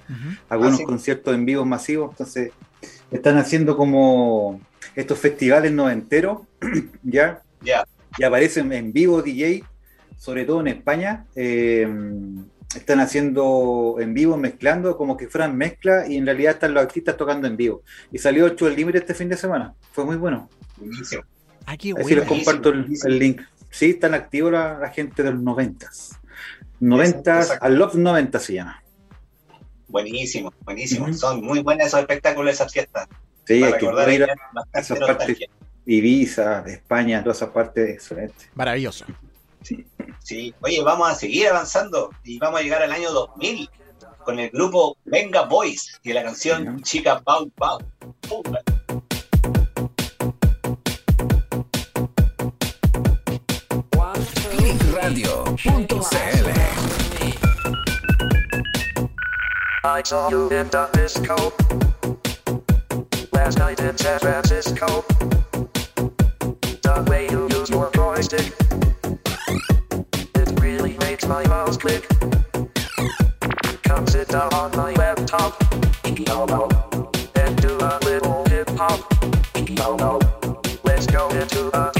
algunos 0.49 0.75
Ah, 0.75 0.79
sí. 0.79 0.85
conciertos 0.85 1.35
en 1.35 1.45
vivo 1.45 1.67
masivos, 1.67 2.13
entonces 2.13 2.53
están 3.11 3.37
haciendo 3.37 3.77
como 3.77 4.59
estos 4.95 5.19
festivales 5.19 5.73
noventeros, 5.73 6.41
¿ya? 7.03 7.43
Ya. 7.63 7.87
Y 8.19 8.25
aparecen 8.25 8.73
en 8.73 8.93
vivo 8.93 9.23
DJ, 9.23 9.65
sobre 10.17 10.45
todo 10.45 10.61
en 10.61 10.69
España, 10.69 11.27
eh, 11.37 11.89
están 12.75 13.01
haciendo 13.01 13.97
en 13.99 14.15
vivo, 14.15 14.37
mezclando, 14.37 14.97
como 14.97 15.17
que 15.17 15.29
fueran 15.29 15.57
mezclas, 15.57 16.09
y 16.09 16.17
en 16.17 16.27
realidad 16.27 16.55
están 16.55 16.75
los 16.75 16.83
artistas 16.83 17.17
tocando 17.17 17.47
en 17.47 17.57
vivo. 17.57 17.83
Y 18.13 18.19
salió 18.19 18.45
8 18.47 18.69
el 18.69 18.77
límite 18.77 18.99
este 18.99 19.15
fin 19.15 19.29
de 19.29 19.37
semana, 19.37 19.75
fue 19.93 20.05
muy 20.05 20.17
bueno. 20.17 20.49
Buenísimo. 20.77 21.23
Ah, 21.67 21.75
Así 21.75 22.15
les 22.15 22.25
comparto 22.27 22.71
el, 22.71 23.19
link. 23.19 23.43
Sí, 23.71 23.91
están 23.91 24.15
activos 24.15 24.53
la, 24.53 24.79
la 24.79 24.91
gente 24.91 25.23
de 25.23 25.33
los 25.33 25.41
noventas. 25.41 26.21
Noventas, 26.81 27.59
a 27.61 27.69
Love 27.69 27.95
90 27.95 28.39
se 28.39 28.55
llama. 28.55 28.83
Buenísimo, 29.87 30.53
buenísimo. 30.65 31.13
Son 31.13 31.45
muy 31.45 31.61
buenos 31.61 31.89
esos 31.89 32.01
espectáculos, 32.01 32.55
esas 32.55 32.73
fiestas. 32.73 33.09
Sí, 33.51 33.65
hay 33.65 33.73
que 33.79 34.15
ir 34.15 34.23
a 34.23 34.79
esas 34.79 34.99
partes. 35.01 35.39
Ibiza, 35.85 36.63
España, 36.69 37.21
todas 37.21 37.39
esas 37.39 37.49
partes, 37.49 37.91
excelente. 37.91 38.49
Maravilloso. 38.55 39.07
Sí, 40.21 40.55
oye, 40.61 40.81
vamos 40.85 41.11
a 41.11 41.17
seguir 41.17 41.49
avanzando 41.49 42.11
y 42.23 42.39
vamos 42.39 42.61
a 42.61 42.63
llegar 42.63 42.81
al 42.83 42.93
año 42.93 43.11
2000 43.11 43.69
con 44.25 44.39
el 44.39 44.51
grupo 44.51 44.97
Venga 45.05 45.47
Boys 45.47 45.99
y 46.05 46.13
la 46.13 46.23
canción 46.23 46.79
Ya. 46.79 46.85
Chica 46.85 47.21
Bau 47.25 47.51
Bau. 47.57 47.81
Pumba. 48.29 48.61
Clickradio.cl. 54.57 56.51
I 59.83 60.03
saw 60.05 60.31
you 60.31 60.49
in 60.51 60.69
the 60.71 60.89
disco 60.93 61.90
last 63.45 63.59
night 63.59 63.81
in 63.81 63.97
San 63.97 64.19
Francisco. 64.19 65.03
The 66.85 67.07
way 67.09 67.27
you 67.31 67.49
use 67.59 67.71
your 67.71 67.91
joystick, 67.93 68.53
it 70.35 70.61
really 70.61 70.99
makes 70.99 71.27
my 71.27 71.43
mouse 71.49 71.79
click. 71.79 72.07
Come 73.83 74.07
sit 74.09 74.29
down 74.29 74.53
on 74.53 74.71
my 74.77 74.93
laptop 74.93 75.53
and 76.05 77.57
do 77.67 77.79
a 77.93 77.99
little 78.09 78.45
hip 78.45 78.69
hop. 78.81 79.01
Let's 80.85 81.07
go 81.07 81.31
into 81.31 81.63
a 81.73 82.00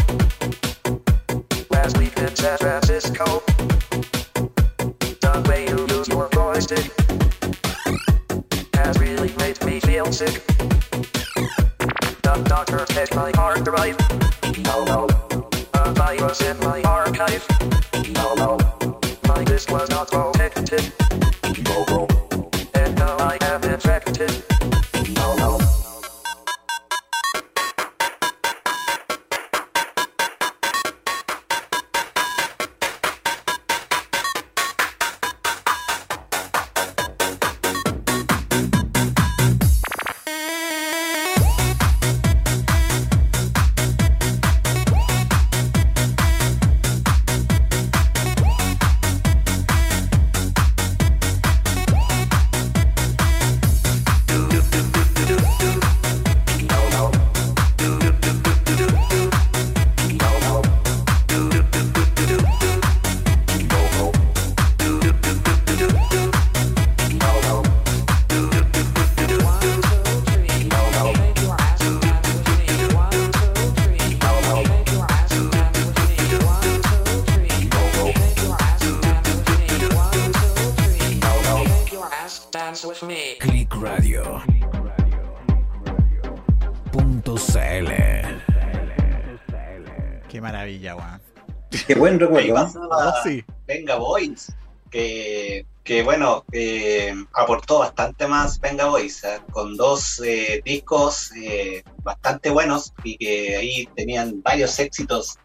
Ah, 92.91 93.13
ah, 93.15 93.53
Venga 93.67 93.95
Boys, 93.95 94.51
que, 94.89 95.65
que 95.83 96.03
bueno, 96.03 96.43
eh, 96.51 97.13
aportó 97.33 97.79
bastante 97.79 98.27
más 98.27 98.59
Venga 98.59 98.85
Boys, 98.85 99.23
eh, 99.23 99.39
con 99.51 99.77
dos 99.77 100.21
eh, 100.25 100.61
discos 100.65 101.31
eh, 101.35 101.83
bastante 102.03 102.49
buenos 102.49 102.93
y 103.03 103.17
que 103.17 103.55
ahí 103.55 103.89
tenían 103.95 104.41
varios 104.41 104.77
éxitos 104.79 105.37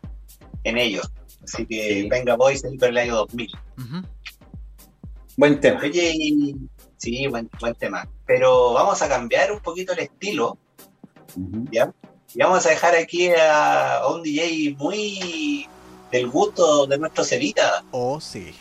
en 0.64 0.78
ellos. 0.78 1.10
Así 1.42 1.64
que. 1.66 2.08
Venga 2.10 2.36
Boys 2.36 2.64
es 2.64 2.82
el 2.82 2.98
año 2.98 3.16
2000. 3.16 3.52
Uh. 3.78 3.82
Buen 5.36 5.60
tema. 5.60 5.80
Oye, 5.82 6.54
sí, 6.96 7.26
buen, 7.28 7.48
buen 7.60 7.74
tema. 7.74 8.08
Pero 8.26 8.72
vamos 8.72 9.00
a 9.02 9.08
cambiar 9.08 9.52
un 9.52 9.60
poquito 9.60 9.92
el 9.92 10.00
estilo. 10.00 10.58
¿ya? 11.70 11.92
Y 12.34 12.38
vamos 12.40 12.66
a 12.66 12.70
dejar 12.70 12.94
aquí 12.96 13.30
a 13.30 14.02
un 14.10 14.22
DJ 14.22 14.74
muy 14.76 15.68
del 16.10 16.28
gusto 16.28 16.86
de 16.86 16.98
nuestro 16.98 17.24
Cevita. 17.24 17.84
Oh, 17.90 18.20
sí. 18.20 18.54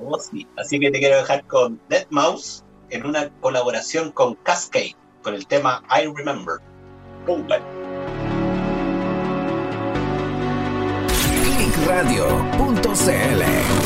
Oh, 0.00 0.18
sí. 0.18 0.46
Así 0.56 0.78
que 0.78 0.90
te 0.90 0.98
quiero 0.98 1.16
dejar 1.16 1.44
con 1.46 1.80
Dead 1.88 2.06
Mouse 2.10 2.62
en 2.90 3.06
una 3.06 3.30
colaboración 3.40 4.12
con 4.12 4.34
Cascade, 4.36 4.96
con 5.22 5.34
el 5.34 5.46
tema 5.46 5.82
I 5.90 6.06
Remember. 6.14 6.58
Clickradio.cl 11.78 13.77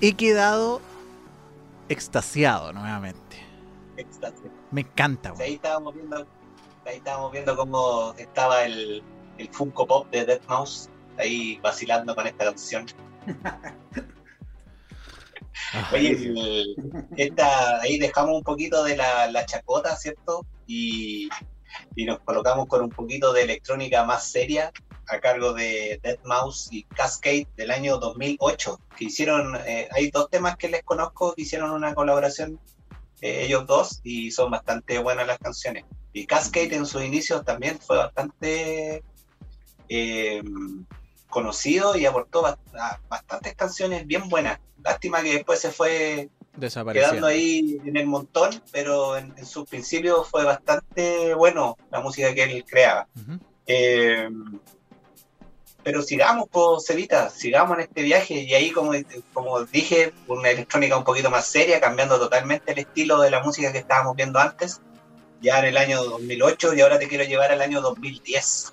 He 0.00 0.14
quedado 0.14 0.80
extasiado 1.88 2.72
nuevamente. 2.72 3.36
Me 4.70 4.82
encanta, 4.82 5.30
güey. 5.30 5.42
Ahí 5.42 5.54
estábamos 5.54 5.94
viendo, 5.94 6.26
ahí 6.84 6.96
estábamos 6.96 7.32
viendo 7.32 7.56
cómo 7.56 8.14
estaba 8.18 8.64
el, 8.64 9.02
el 9.38 9.48
Funko 9.48 9.86
Pop 9.86 10.10
de 10.10 10.26
Dead 10.26 10.40
Mouse 10.48 10.90
ahí 11.18 11.58
vacilando 11.62 12.14
con 12.14 12.26
esta 12.26 12.44
canción. 12.44 12.86
Oye, 15.92 16.76
ahí 17.80 17.98
dejamos 17.98 18.36
un 18.36 18.42
poquito 18.42 18.84
de 18.84 18.96
la, 18.96 19.30
la 19.30 19.46
chacota, 19.46 19.96
¿cierto? 19.96 20.44
Y 20.66 21.28
y 21.96 22.04
nos 22.04 22.20
colocamos 22.20 22.66
con 22.66 22.82
un 22.82 22.90
poquito 22.90 23.32
de 23.32 23.42
electrónica 23.42 24.04
más 24.04 24.30
seria 24.30 24.70
a 25.08 25.18
cargo 25.18 25.52
de 25.52 25.98
Dead 26.02 26.18
Mouse 26.24 26.68
y 26.70 26.84
Cascade 26.84 27.48
del 27.56 27.70
año 27.70 27.98
2008, 27.98 28.80
que 28.96 29.04
hicieron, 29.06 29.56
eh, 29.66 29.88
hay 29.92 30.10
dos 30.10 30.30
temas 30.30 30.56
que 30.56 30.68
les 30.68 30.82
conozco 30.84 31.34
que 31.34 31.42
hicieron 31.42 31.70
una 31.70 31.94
colaboración 31.94 32.60
eh, 33.22 33.44
ellos 33.44 33.66
dos 33.66 34.00
y 34.04 34.30
son 34.30 34.50
bastante 34.50 34.98
buenas 34.98 35.26
las 35.26 35.38
canciones. 35.38 35.84
Y 36.12 36.26
Cascade 36.26 36.74
en 36.74 36.86
sus 36.86 37.02
inicios 37.02 37.44
también 37.44 37.78
fue 37.78 37.96
bastante 37.96 39.02
eh, 39.88 40.42
conocido 41.28 41.96
y 41.96 42.06
aportó 42.06 42.42
bastantes 43.08 43.54
canciones 43.54 44.06
bien 44.06 44.28
buenas. 44.28 44.60
Lástima 44.82 45.22
que 45.22 45.32
después 45.34 45.60
se 45.60 45.70
fue. 45.70 46.30
Quedando 46.92 47.26
ahí 47.26 47.78
en 47.84 47.96
el 47.96 48.06
montón, 48.06 48.50
pero 48.72 49.16
en, 49.16 49.34
en 49.36 49.46
sus 49.46 49.68
principios 49.68 50.28
fue 50.28 50.44
bastante 50.44 51.34
bueno 51.34 51.76
la 51.90 52.00
música 52.00 52.34
que 52.34 52.42
él 52.44 52.64
creaba. 52.64 53.06
Ujú. 53.14 53.38
Eh, 53.66 54.28
pero 55.86 56.02
sigamos, 56.02 56.48
pues, 56.50 56.84
Celita, 56.84 57.30
sigamos 57.30 57.78
en 57.78 57.84
este 57.84 58.02
viaje 58.02 58.34
y 58.34 58.54
ahí, 58.54 58.72
como, 58.72 58.90
como 59.32 59.62
dije, 59.66 60.12
una 60.26 60.50
electrónica 60.50 60.96
un 60.96 61.04
poquito 61.04 61.30
más 61.30 61.46
seria, 61.46 61.80
cambiando 61.80 62.18
totalmente 62.18 62.72
el 62.72 62.80
estilo 62.80 63.20
de 63.20 63.30
la 63.30 63.40
música 63.40 63.70
que 63.70 63.78
estábamos 63.78 64.16
viendo 64.16 64.40
antes, 64.40 64.80
ya 65.40 65.60
en 65.60 65.66
el 65.66 65.76
año 65.76 66.02
2008 66.02 66.74
y 66.74 66.80
ahora 66.80 66.98
te 66.98 67.06
quiero 67.06 67.22
llevar 67.22 67.52
al 67.52 67.62
año 67.62 67.80
2010 67.80 68.72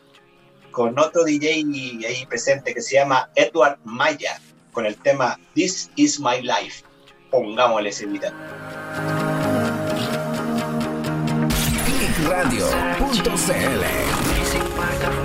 con 0.72 0.98
otro 0.98 1.24
DJ 1.24 1.64
ahí 2.08 2.26
presente 2.28 2.74
que 2.74 2.82
se 2.82 2.96
llama 2.96 3.30
Edward 3.36 3.78
Maya 3.84 4.42
con 4.72 4.88
el 4.88 4.98
tema 4.98 5.40
This 5.54 5.92
Is 5.96 6.20
My 6.20 6.42
Life. 6.42 6.84
Pongámosle. 7.34 7.90
Clickradio.cl 11.86 13.84
You 15.04 15.23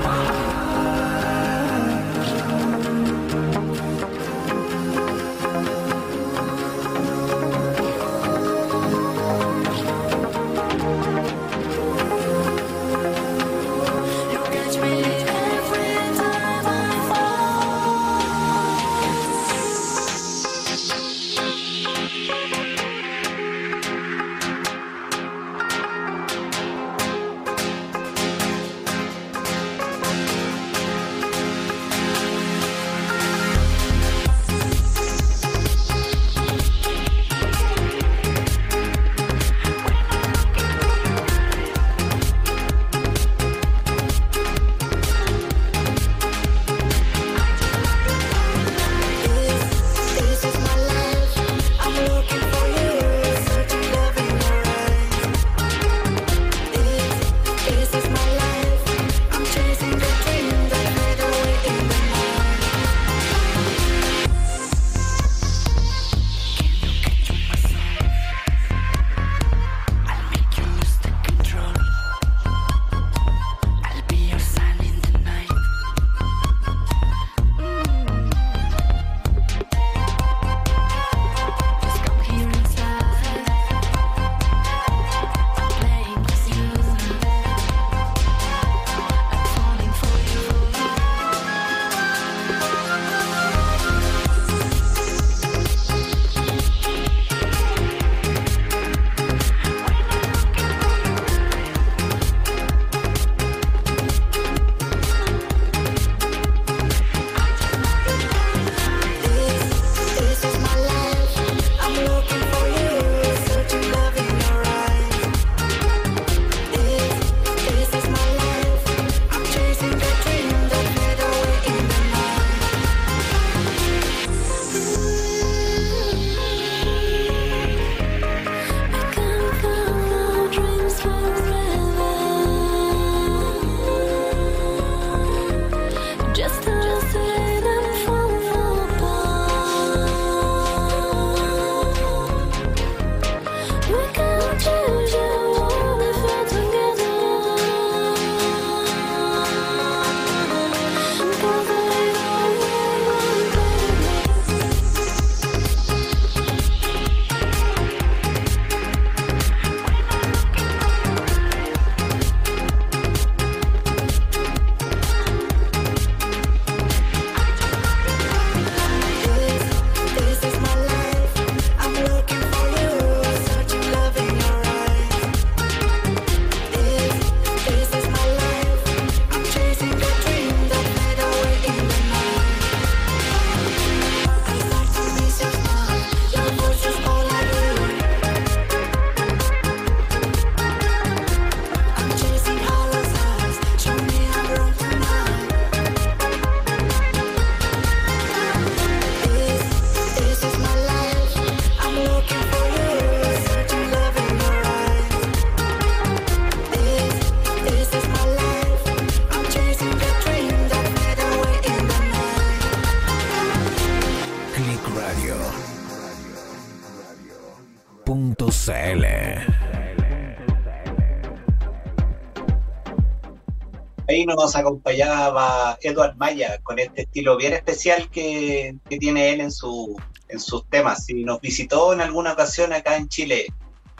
Nos 224.34 224.56
acompañaba 224.56 225.78
Edward 225.80 226.16
Maya 226.16 226.58
con 226.62 226.78
este 226.78 227.02
estilo 227.02 227.36
bien 227.36 227.52
especial 227.52 228.10
que, 228.10 228.76
que 228.88 228.98
tiene 228.98 229.30
él 229.32 229.40
en, 229.40 229.50
su, 229.52 229.96
en 230.28 230.40
sus 230.40 230.68
temas. 230.68 231.08
Y 231.08 231.24
nos 231.24 231.40
visitó 231.40 231.92
en 231.92 232.00
alguna 232.00 232.32
ocasión 232.32 232.72
acá 232.72 232.96
en 232.96 233.08
Chile, 233.08 233.46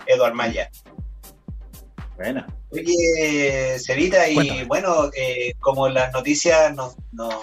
Edward 0.06 0.34
Maya. 0.34 0.70
Buena. 2.16 2.46
Oye, 2.70 3.78
Cevita, 3.78 4.28
y 4.28 4.34
Cuéntame. 4.34 4.64
bueno, 4.64 5.10
eh, 5.16 5.54
como 5.60 5.88
las 5.88 6.12
noticias 6.12 6.74
nos, 6.74 6.96
nos, 7.12 7.34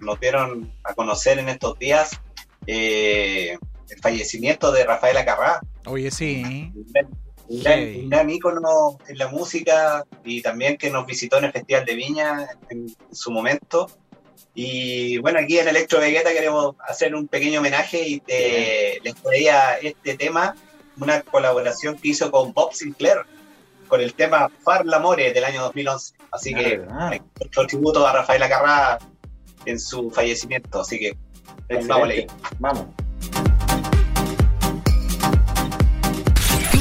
nos 0.00 0.18
dieron 0.18 0.72
a 0.84 0.94
conocer 0.94 1.38
en 1.38 1.48
estos 1.48 1.78
días, 1.78 2.10
eh, 2.66 3.56
el 3.88 3.98
fallecimiento 4.00 4.72
de 4.72 4.84
Rafael 4.84 5.16
Acarrá, 5.16 5.60
Oye, 5.86 6.10
sí. 6.10 6.72
Un 7.52 7.60
gran, 8.08 8.26
un 8.26 8.30
ícono 8.30 8.98
en 9.06 9.18
la 9.18 9.28
música 9.28 10.04
y 10.24 10.40
también 10.40 10.78
que 10.78 10.90
nos 10.90 11.06
visitó 11.06 11.38
en 11.38 11.44
el 11.44 11.52
Festival 11.52 11.84
de 11.84 11.94
Viña 11.94 12.48
en, 12.70 12.94
su 13.12 13.30
momento. 13.30 13.90
Y 14.54 15.18
bueno, 15.18 15.38
aquí 15.38 15.58
en 15.58 15.68
Electro 15.68 16.00
Vegeta 16.00 16.32
queremos 16.32 16.76
hacer 16.88 17.14
un 17.14 17.28
pequeño 17.28 17.60
homenaje 17.60 18.06
y 18.06 18.20
te, 18.20 19.00
les 19.02 19.14
traía 19.16 19.74
este 19.76 20.16
tema, 20.16 20.56
una 20.98 21.22
colaboración 21.22 21.96
que 21.96 22.08
hizo 22.08 22.30
con 22.30 22.52
Bob 22.52 22.72
Sinclair, 22.72 23.18
con 23.88 24.00
el 24.00 24.14
tema 24.14 24.50
Far 24.62 24.86
l'amore 24.86 25.32
del 25.32 25.44
año 25.44 25.62
2011. 25.62 26.14
Así 26.30 26.54
que 26.54 26.82
Ah, 26.90 27.18
nuestro 27.38 27.66
tributo 27.66 28.06
a 28.06 28.12
Rafael 28.12 28.42
Acarrá 28.42 28.98
en 29.66 29.78
su 29.78 30.10
fallecimiento. 30.10 30.80
Así 30.80 30.98
que 30.98 31.16
excelente. 31.68 32.26
Vamos. 32.58 32.86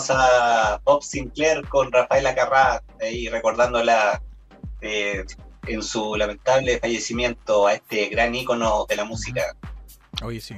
teníamos 0.00 0.10
a 0.10 0.80
Bob 0.84 1.02
Sinclair 1.02 1.66
con 1.68 1.92
Rafael 1.92 2.26
Acarrá, 2.26 2.82
ahí 3.00 3.28
recordándola 3.28 4.22
eh, 4.80 5.24
en 5.66 5.82
su 5.82 6.16
lamentable 6.16 6.78
fallecimiento 6.78 7.66
a 7.66 7.74
este 7.74 8.06
gran 8.08 8.34
ícono 8.34 8.86
de 8.88 8.96
la 8.96 9.04
música. 9.04 9.42
Oye, 10.22 10.40
sí. 10.40 10.54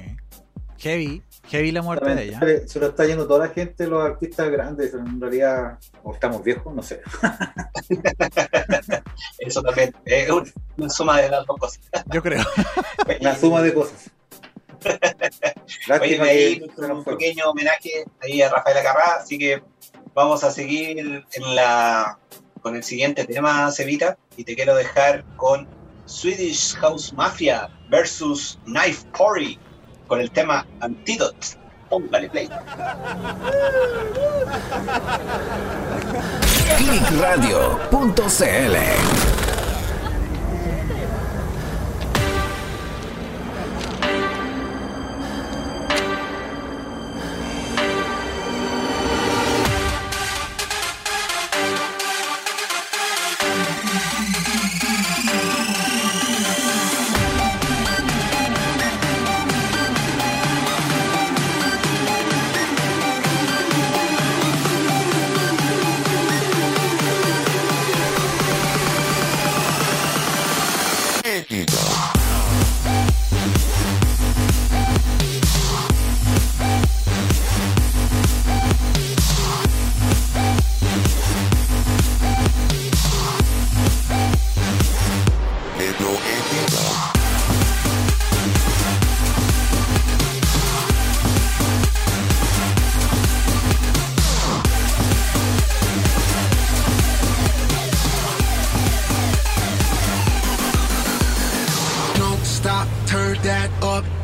Heavy. 0.77 1.21
Heavy 1.49 1.71
la 1.71 1.81
muerte 1.81 2.15
de 2.15 2.23
ella. 2.23 2.39
Se 2.67 2.79
lo 2.79 2.87
está 2.87 3.05
yendo 3.05 3.27
toda 3.27 3.47
la 3.47 3.53
gente, 3.53 3.87
los 3.87 4.03
artistas 4.03 4.49
grandes, 4.49 4.93
en 4.93 5.19
realidad, 5.21 5.77
o 6.03 6.13
estamos 6.13 6.43
viejos, 6.43 6.73
no 6.73 6.81
sé. 6.81 7.01
Eso 9.39 9.61
también 9.61 9.93
es 10.05 10.29
un- 10.29 10.51
una 10.77 10.89
suma 10.89 11.21
de 11.21 11.29
las 11.29 11.45
dos 11.45 11.57
cosas. 11.59 11.79
Yo 12.11 12.21
creo. 12.23 12.43
La 13.19 13.35
suma 13.35 13.61
de 13.61 13.73
cosas. 13.73 14.09
Oye, 16.01 16.21
ahí 16.21 16.61
un 16.79 17.03
fue. 17.03 17.17
pequeño 17.17 17.49
homenaje 17.49 18.05
ahí 18.21 18.41
a 18.41 18.49
Rafael 18.49 18.77
Acarrá, 18.77 19.15
así 19.19 19.37
que 19.37 19.61
vamos 20.13 20.43
a 20.43 20.51
seguir 20.51 20.99
en 20.99 21.55
la 21.55 22.17
con 22.61 22.75
el 22.75 22.83
siguiente 22.83 23.25
tema, 23.25 23.71
Cevita, 23.71 24.17
y 24.37 24.43
te 24.43 24.55
quiero 24.55 24.75
dejar 24.75 25.23
con 25.35 25.67
Swedish 26.05 26.75
House 26.77 27.13
Mafia 27.13 27.69
versus 27.89 28.57
Knife 28.65 29.05
Corey 29.11 29.59
con 30.07 30.19
el 30.19 30.31
tema 30.31 30.65
Antidote. 30.79 31.57
Póngale 31.89 32.29
play. 32.29 32.49
clickradio.cl 36.77 39.44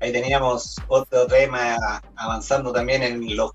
Ahí 0.00 0.12
teníamos 0.12 0.76
otro 0.88 1.26
tema 1.26 2.02
avanzando 2.16 2.72
también 2.72 3.02
en 3.02 3.36
los 3.36 3.52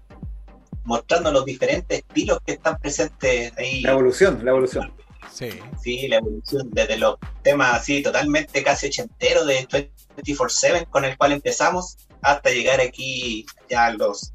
mostrando 0.84 1.32
los 1.32 1.46
diferentes 1.46 2.00
estilos 2.00 2.40
que 2.46 2.54
están 2.54 2.78
presentes 2.80 3.52
ahí. 3.58 3.82
La 3.82 3.94
evolución, 3.94 4.40
la 4.44 4.52
evolución. 4.52 4.94
Sí. 5.34 5.50
Sí, 5.82 6.08
la 6.08 6.18
evolución 6.18 6.70
desde 6.72 6.98
los 6.98 7.18
temas 7.42 7.74
así 7.82 8.02
totalmente 8.04 8.64
casi 8.64 8.88
ochenteros 8.88 9.48
de 9.48 9.68
24-7 9.68 10.88
con 10.90 11.04
el 11.04 11.18
cual 11.18 11.32
empezamos 11.34 11.98
hasta 12.22 12.52
llegar 12.52 12.80
aquí 12.80 13.46
ya 13.70 13.88
a 13.88 13.94
los 13.94 14.32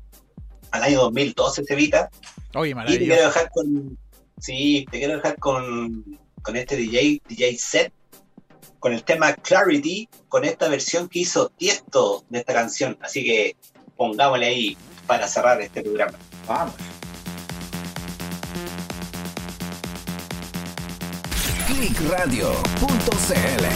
al 0.73 0.83
año 0.83 1.01
2012 1.03 1.65
se 1.65 1.73
evita. 1.73 2.11
Oye, 2.55 2.71
Y 2.71 2.75
te 2.75 2.75
quiero 2.75 2.77
maravilloso. 2.77 3.23
dejar 3.29 3.51
con 3.51 3.99
sí, 4.39 4.87
te 4.91 4.99
quiero 4.99 5.17
dejar 5.17 5.39
con, 5.39 6.19
con 6.43 6.57
este 6.57 6.77
DJ, 6.77 7.23
DJ 7.29 7.57
set, 7.59 7.93
con 8.81 8.93
el 8.95 9.05
tema 9.05 9.35
Clarity, 9.35 10.09
con 10.29 10.45
esta 10.45 10.69
versión 10.69 11.09
que 11.09 11.21
hizo 11.21 11.51
Tiesto 11.51 12.25
de 12.31 12.41
esta 12.41 12.55
canción. 12.55 12.99
Así 13.01 13.25
que 13.25 13.55
pongámosle 13.97 14.47
ahí 14.47 14.77
para 15.07 15.29
cerrar 15.29 15.61
este 15.61 15.83
programa. 15.83 16.19
Vamos. 16.49 16.75
Clickradio.cl 21.69 23.67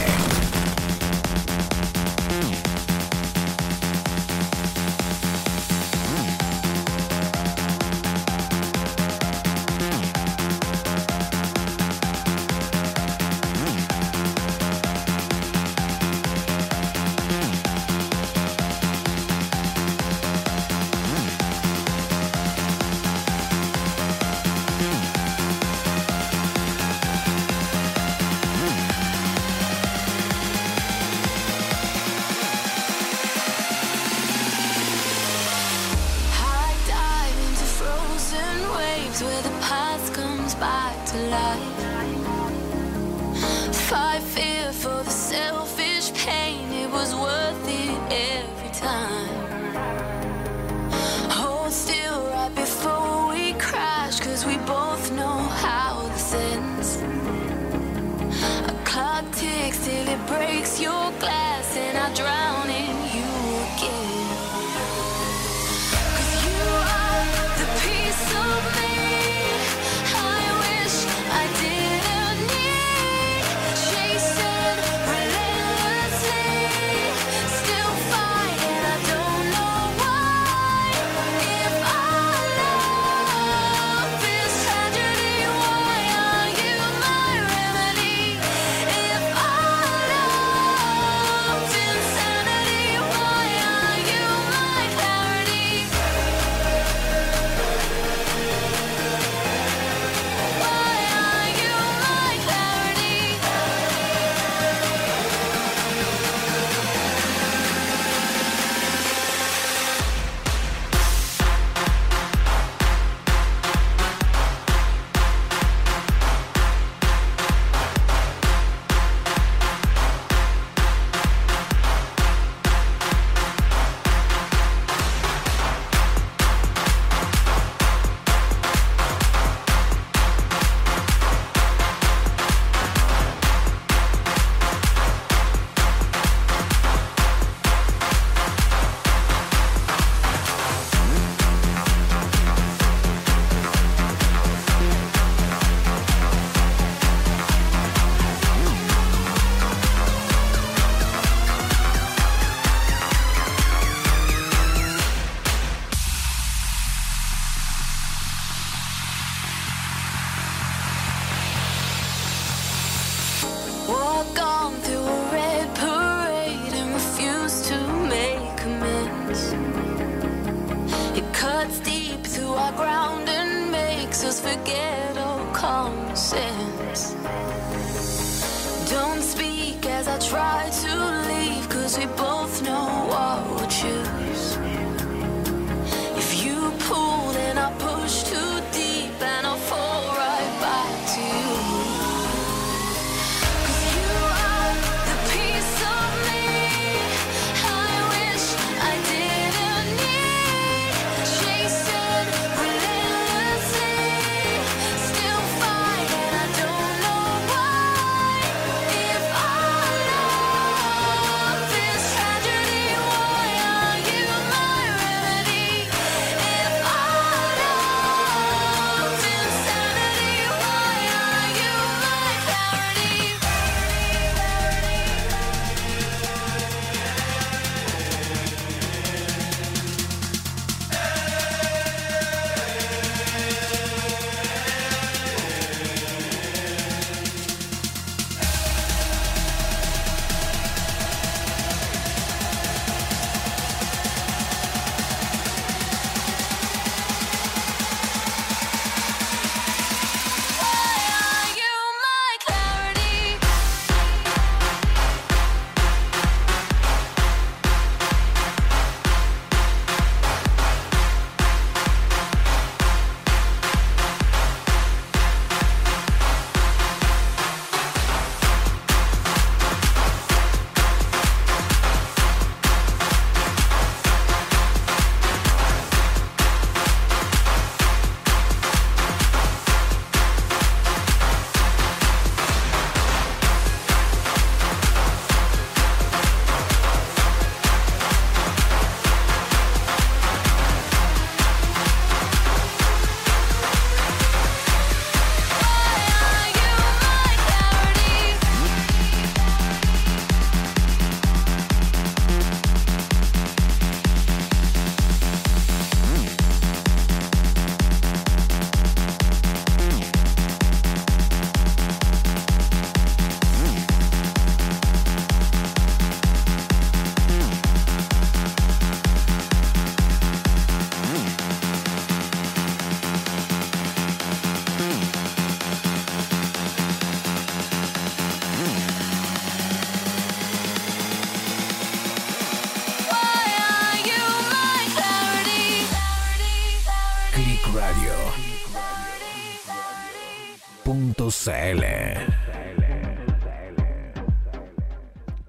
CL. 341.45 341.83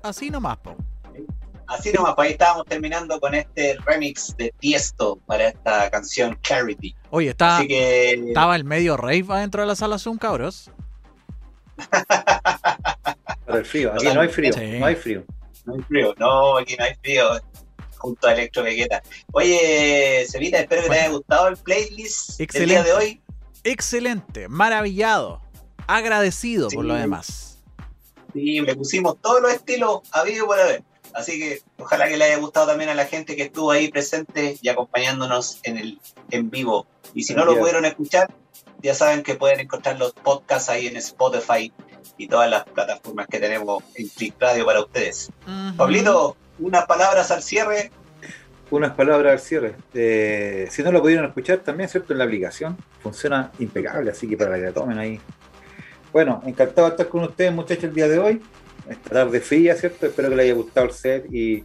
Así 0.02 0.30
nomás, 0.30 0.58
po. 0.58 0.76
Así 1.68 1.92
nomás, 1.92 2.14
pues 2.14 2.26
ahí 2.26 2.32
estábamos 2.32 2.66
terminando 2.66 3.18
con 3.18 3.34
este 3.34 3.76
remix 3.84 4.36
de 4.36 4.54
Tiesto 4.60 5.18
para 5.26 5.48
esta 5.48 5.90
canción 5.90 6.38
Clarity. 6.42 6.94
Oye, 7.10 7.30
está, 7.30 7.58
Así 7.58 7.68
que 7.68 8.12
estaba 8.12 8.54
el 8.54 8.64
medio 8.64 8.96
rave 8.96 9.24
adentro 9.30 9.62
de 9.62 9.68
la 9.68 9.74
sala 9.74 9.98
Zoom, 9.98 10.18
cabros. 10.18 10.70
Para 13.46 13.58
el 13.58 13.64
frío. 13.64 13.92
Aquí 13.94 14.06
no 14.06 14.20
hay 14.20 14.28
frío. 14.28 14.52
Sí. 14.52 14.78
No 14.78 14.86
hay 14.86 14.94
frío. 14.94 15.24
no 15.64 15.74
hay 15.74 15.82
frío, 15.82 16.14
no, 16.18 16.58
aquí 16.58 16.76
no 16.76 16.84
hay 16.84 16.94
frío. 17.02 17.24
Junto 17.98 18.26
a 18.28 18.32
Electro 18.32 18.62
Vegeta. 18.62 19.02
Oye, 19.32 20.26
Sevita, 20.28 20.60
espero 20.60 20.82
que 20.82 20.88
te 20.90 20.98
haya 21.00 21.10
gustado 21.10 21.48
el 21.48 21.56
playlist 21.56 22.38
del 22.38 22.68
día 22.68 22.82
de 22.82 22.92
hoy. 22.92 23.20
Excelente, 23.64 24.48
maravillado, 24.48 25.40
agradecido 25.86 26.68
por 26.68 26.84
lo 26.84 26.94
demás. 26.94 27.58
Sí, 28.32 28.60
le 28.60 28.76
pusimos 28.76 29.20
todos 29.20 29.40
los 29.40 29.52
estilos 29.52 30.00
habido 30.12 30.44
y 30.44 30.46
por 30.46 30.60
haber. 30.60 30.84
Así 31.14 31.38
que 31.38 31.62
ojalá 31.78 32.08
que 32.08 32.18
le 32.18 32.24
haya 32.24 32.36
gustado 32.36 32.66
también 32.66 32.90
a 32.90 32.94
la 32.94 33.06
gente 33.06 33.34
que 33.36 33.44
estuvo 33.44 33.70
ahí 33.70 33.88
presente 33.88 34.58
y 34.60 34.68
acompañándonos 34.68 35.60
en 35.62 35.78
el 35.78 36.00
en 36.30 36.50
vivo. 36.50 36.86
Y 37.14 37.22
si 37.22 37.34
no 37.34 37.46
lo 37.46 37.58
pudieron 37.58 37.86
escuchar, 37.86 38.32
ya 38.82 38.94
saben 38.94 39.22
que 39.22 39.34
pueden 39.34 39.60
encontrar 39.60 39.98
los 39.98 40.12
podcasts 40.12 40.68
ahí 40.68 40.86
en 40.86 40.96
Spotify 40.98 41.72
y 42.18 42.28
todas 42.28 42.50
las 42.50 42.64
plataformas 42.64 43.26
que 43.28 43.40
tenemos 43.40 43.82
en 43.94 44.08
Click 44.08 44.34
Radio 44.38 44.66
para 44.66 44.80
ustedes. 44.80 45.30
Pablito, 45.76 46.36
unas 46.58 46.86
palabras 46.86 47.30
al 47.30 47.42
cierre. 47.42 47.90
Unas 48.70 48.92
palabras 48.92 49.32
al 49.32 49.38
cierre. 49.40 49.74
Eh, 49.94 50.66
si 50.70 50.82
no 50.82 50.90
lo 50.92 51.00
pudieron 51.00 51.26
escuchar, 51.26 51.58
también, 51.58 51.88
¿cierto? 51.88 52.12
En 52.12 52.18
la 52.18 52.24
aplicación 52.24 52.76
funciona 53.00 53.52
impecable, 53.58 54.10
así 54.10 54.28
que 54.28 54.36
para 54.36 54.56
que 54.56 54.62
la 54.62 54.72
tomen 54.72 54.98
ahí. 54.98 55.20
Bueno, 56.12 56.42
encantado 56.46 56.88
de 56.88 56.92
estar 56.92 57.08
con 57.08 57.24
ustedes, 57.24 57.52
muchachos, 57.52 57.84
el 57.84 57.94
día 57.94 58.08
de 58.08 58.18
hoy. 58.18 58.42
Esta 58.88 59.10
tarde 59.10 59.40
fría, 59.40 59.74
¿cierto? 59.74 60.06
Espero 60.06 60.28
que 60.28 60.36
les 60.36 60.44
haya 60.44 60.54
gustado 60.54 60.86
el 60.86 60.92
set 60.92 61.32
y 61.32 61.64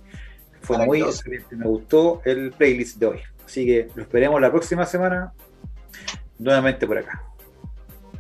fue 0.62 0.86
muy 0.86 1.02
excelente. 1.02 1.56
Me 1.56 1.66
gustó 1.66 2.22
el 2.26 2.52
playlist 2.52 2.98
de 2.98 3.06
hoy. 3.06 3.20
Así 3.46 3.66
que 3.66 3.90
lo 3.96 4.04
esperemos 4.04 4.40
la 4.42 4.52
próxima 4.52 4.86
semana 4.86 5.34
nuevamente 6.40 6.88
por 6.88 6.98
acá. 6.98 7.24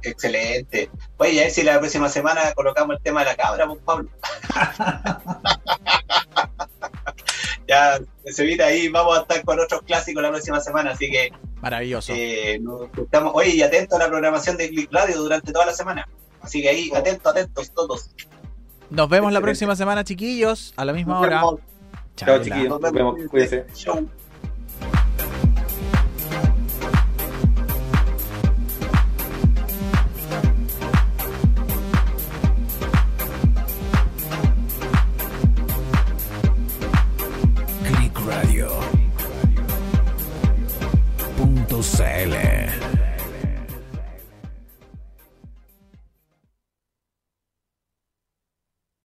Excelente. 0.03 0.89
Oye, 1.17 1.39
a 1.39 1.43
ver 1.43 1.51
si 1.51 1.63
la 1.63 1.79
próxima 1.79 2.09
semana 2.09 2.53
colocamos 2.53 2.97
el 2.97 3.03
tema 3.03 3.21
de 3.21 3.27
la 3.27 3.35
cabra, 3.35 3.67
pues, 3.67 3.79
Pablo. 3.83 4.09
ya, 7.67 7.99
Sevita, 8.25 8.65
ahí 8.65 8.89
vamos 8.89 9.17
a 9.17 9.21
estar 9.21 9.43
con 9.43 9.59
otros 9.59 9.81
clásicos 9.83 10.21
la 10.21 10.29
próxima 10.29 10.59
semana, 10.59 10.91
así 10.91 11.09
que 11.09 11.31
Maravilloso. 11.61 12.13
eh, 12.15 12.59
nos 12.61 12.89
estamos, 12.97 13.31
oye, 13.35 13.55
y 13.55 13.61
atento 13.61 13.95
a 13.95 13.99
la 13.99 14.07
programación 14.07 14.57
de 14.57 14.69
Click 14.69 14.91
Radio 14.91 15.21
durante 15.21 15.51
toda 15.51 15.65
la 15.67 15.73
semana. 15.73 16.07
Así 16.41 16.61
que 16.61 16.69
ahí, 16.69 16.91
atentos, 16.95 17.31
atentos 17.31 17.71
todos. 17.71 18.09
Nos 18.89 19.07
vemos 19.07 19.31
la 19.31 19.41
próxima 19.41 19.75
semana, 19.75 20.03
chiquillos, 20.03 20.73
a 20.75 20.85
la 20.85 20.93
misma 20.93 21.15
Nos 21.15 21.23
hora. 21.23 21.41
Chao, 22.15 22.43
chiquillos. 22.43 22.69
Nos 22.69 22.81
Nos 22.81 22.91
vemos. 22.91 23.15
Cuídense. 23.29 23.65
Chau. 23.73 24.09
Click 41.81 41.99
Radio. 41.99 42.31
Punto 42.31 42.61
CL. 42.61 42.70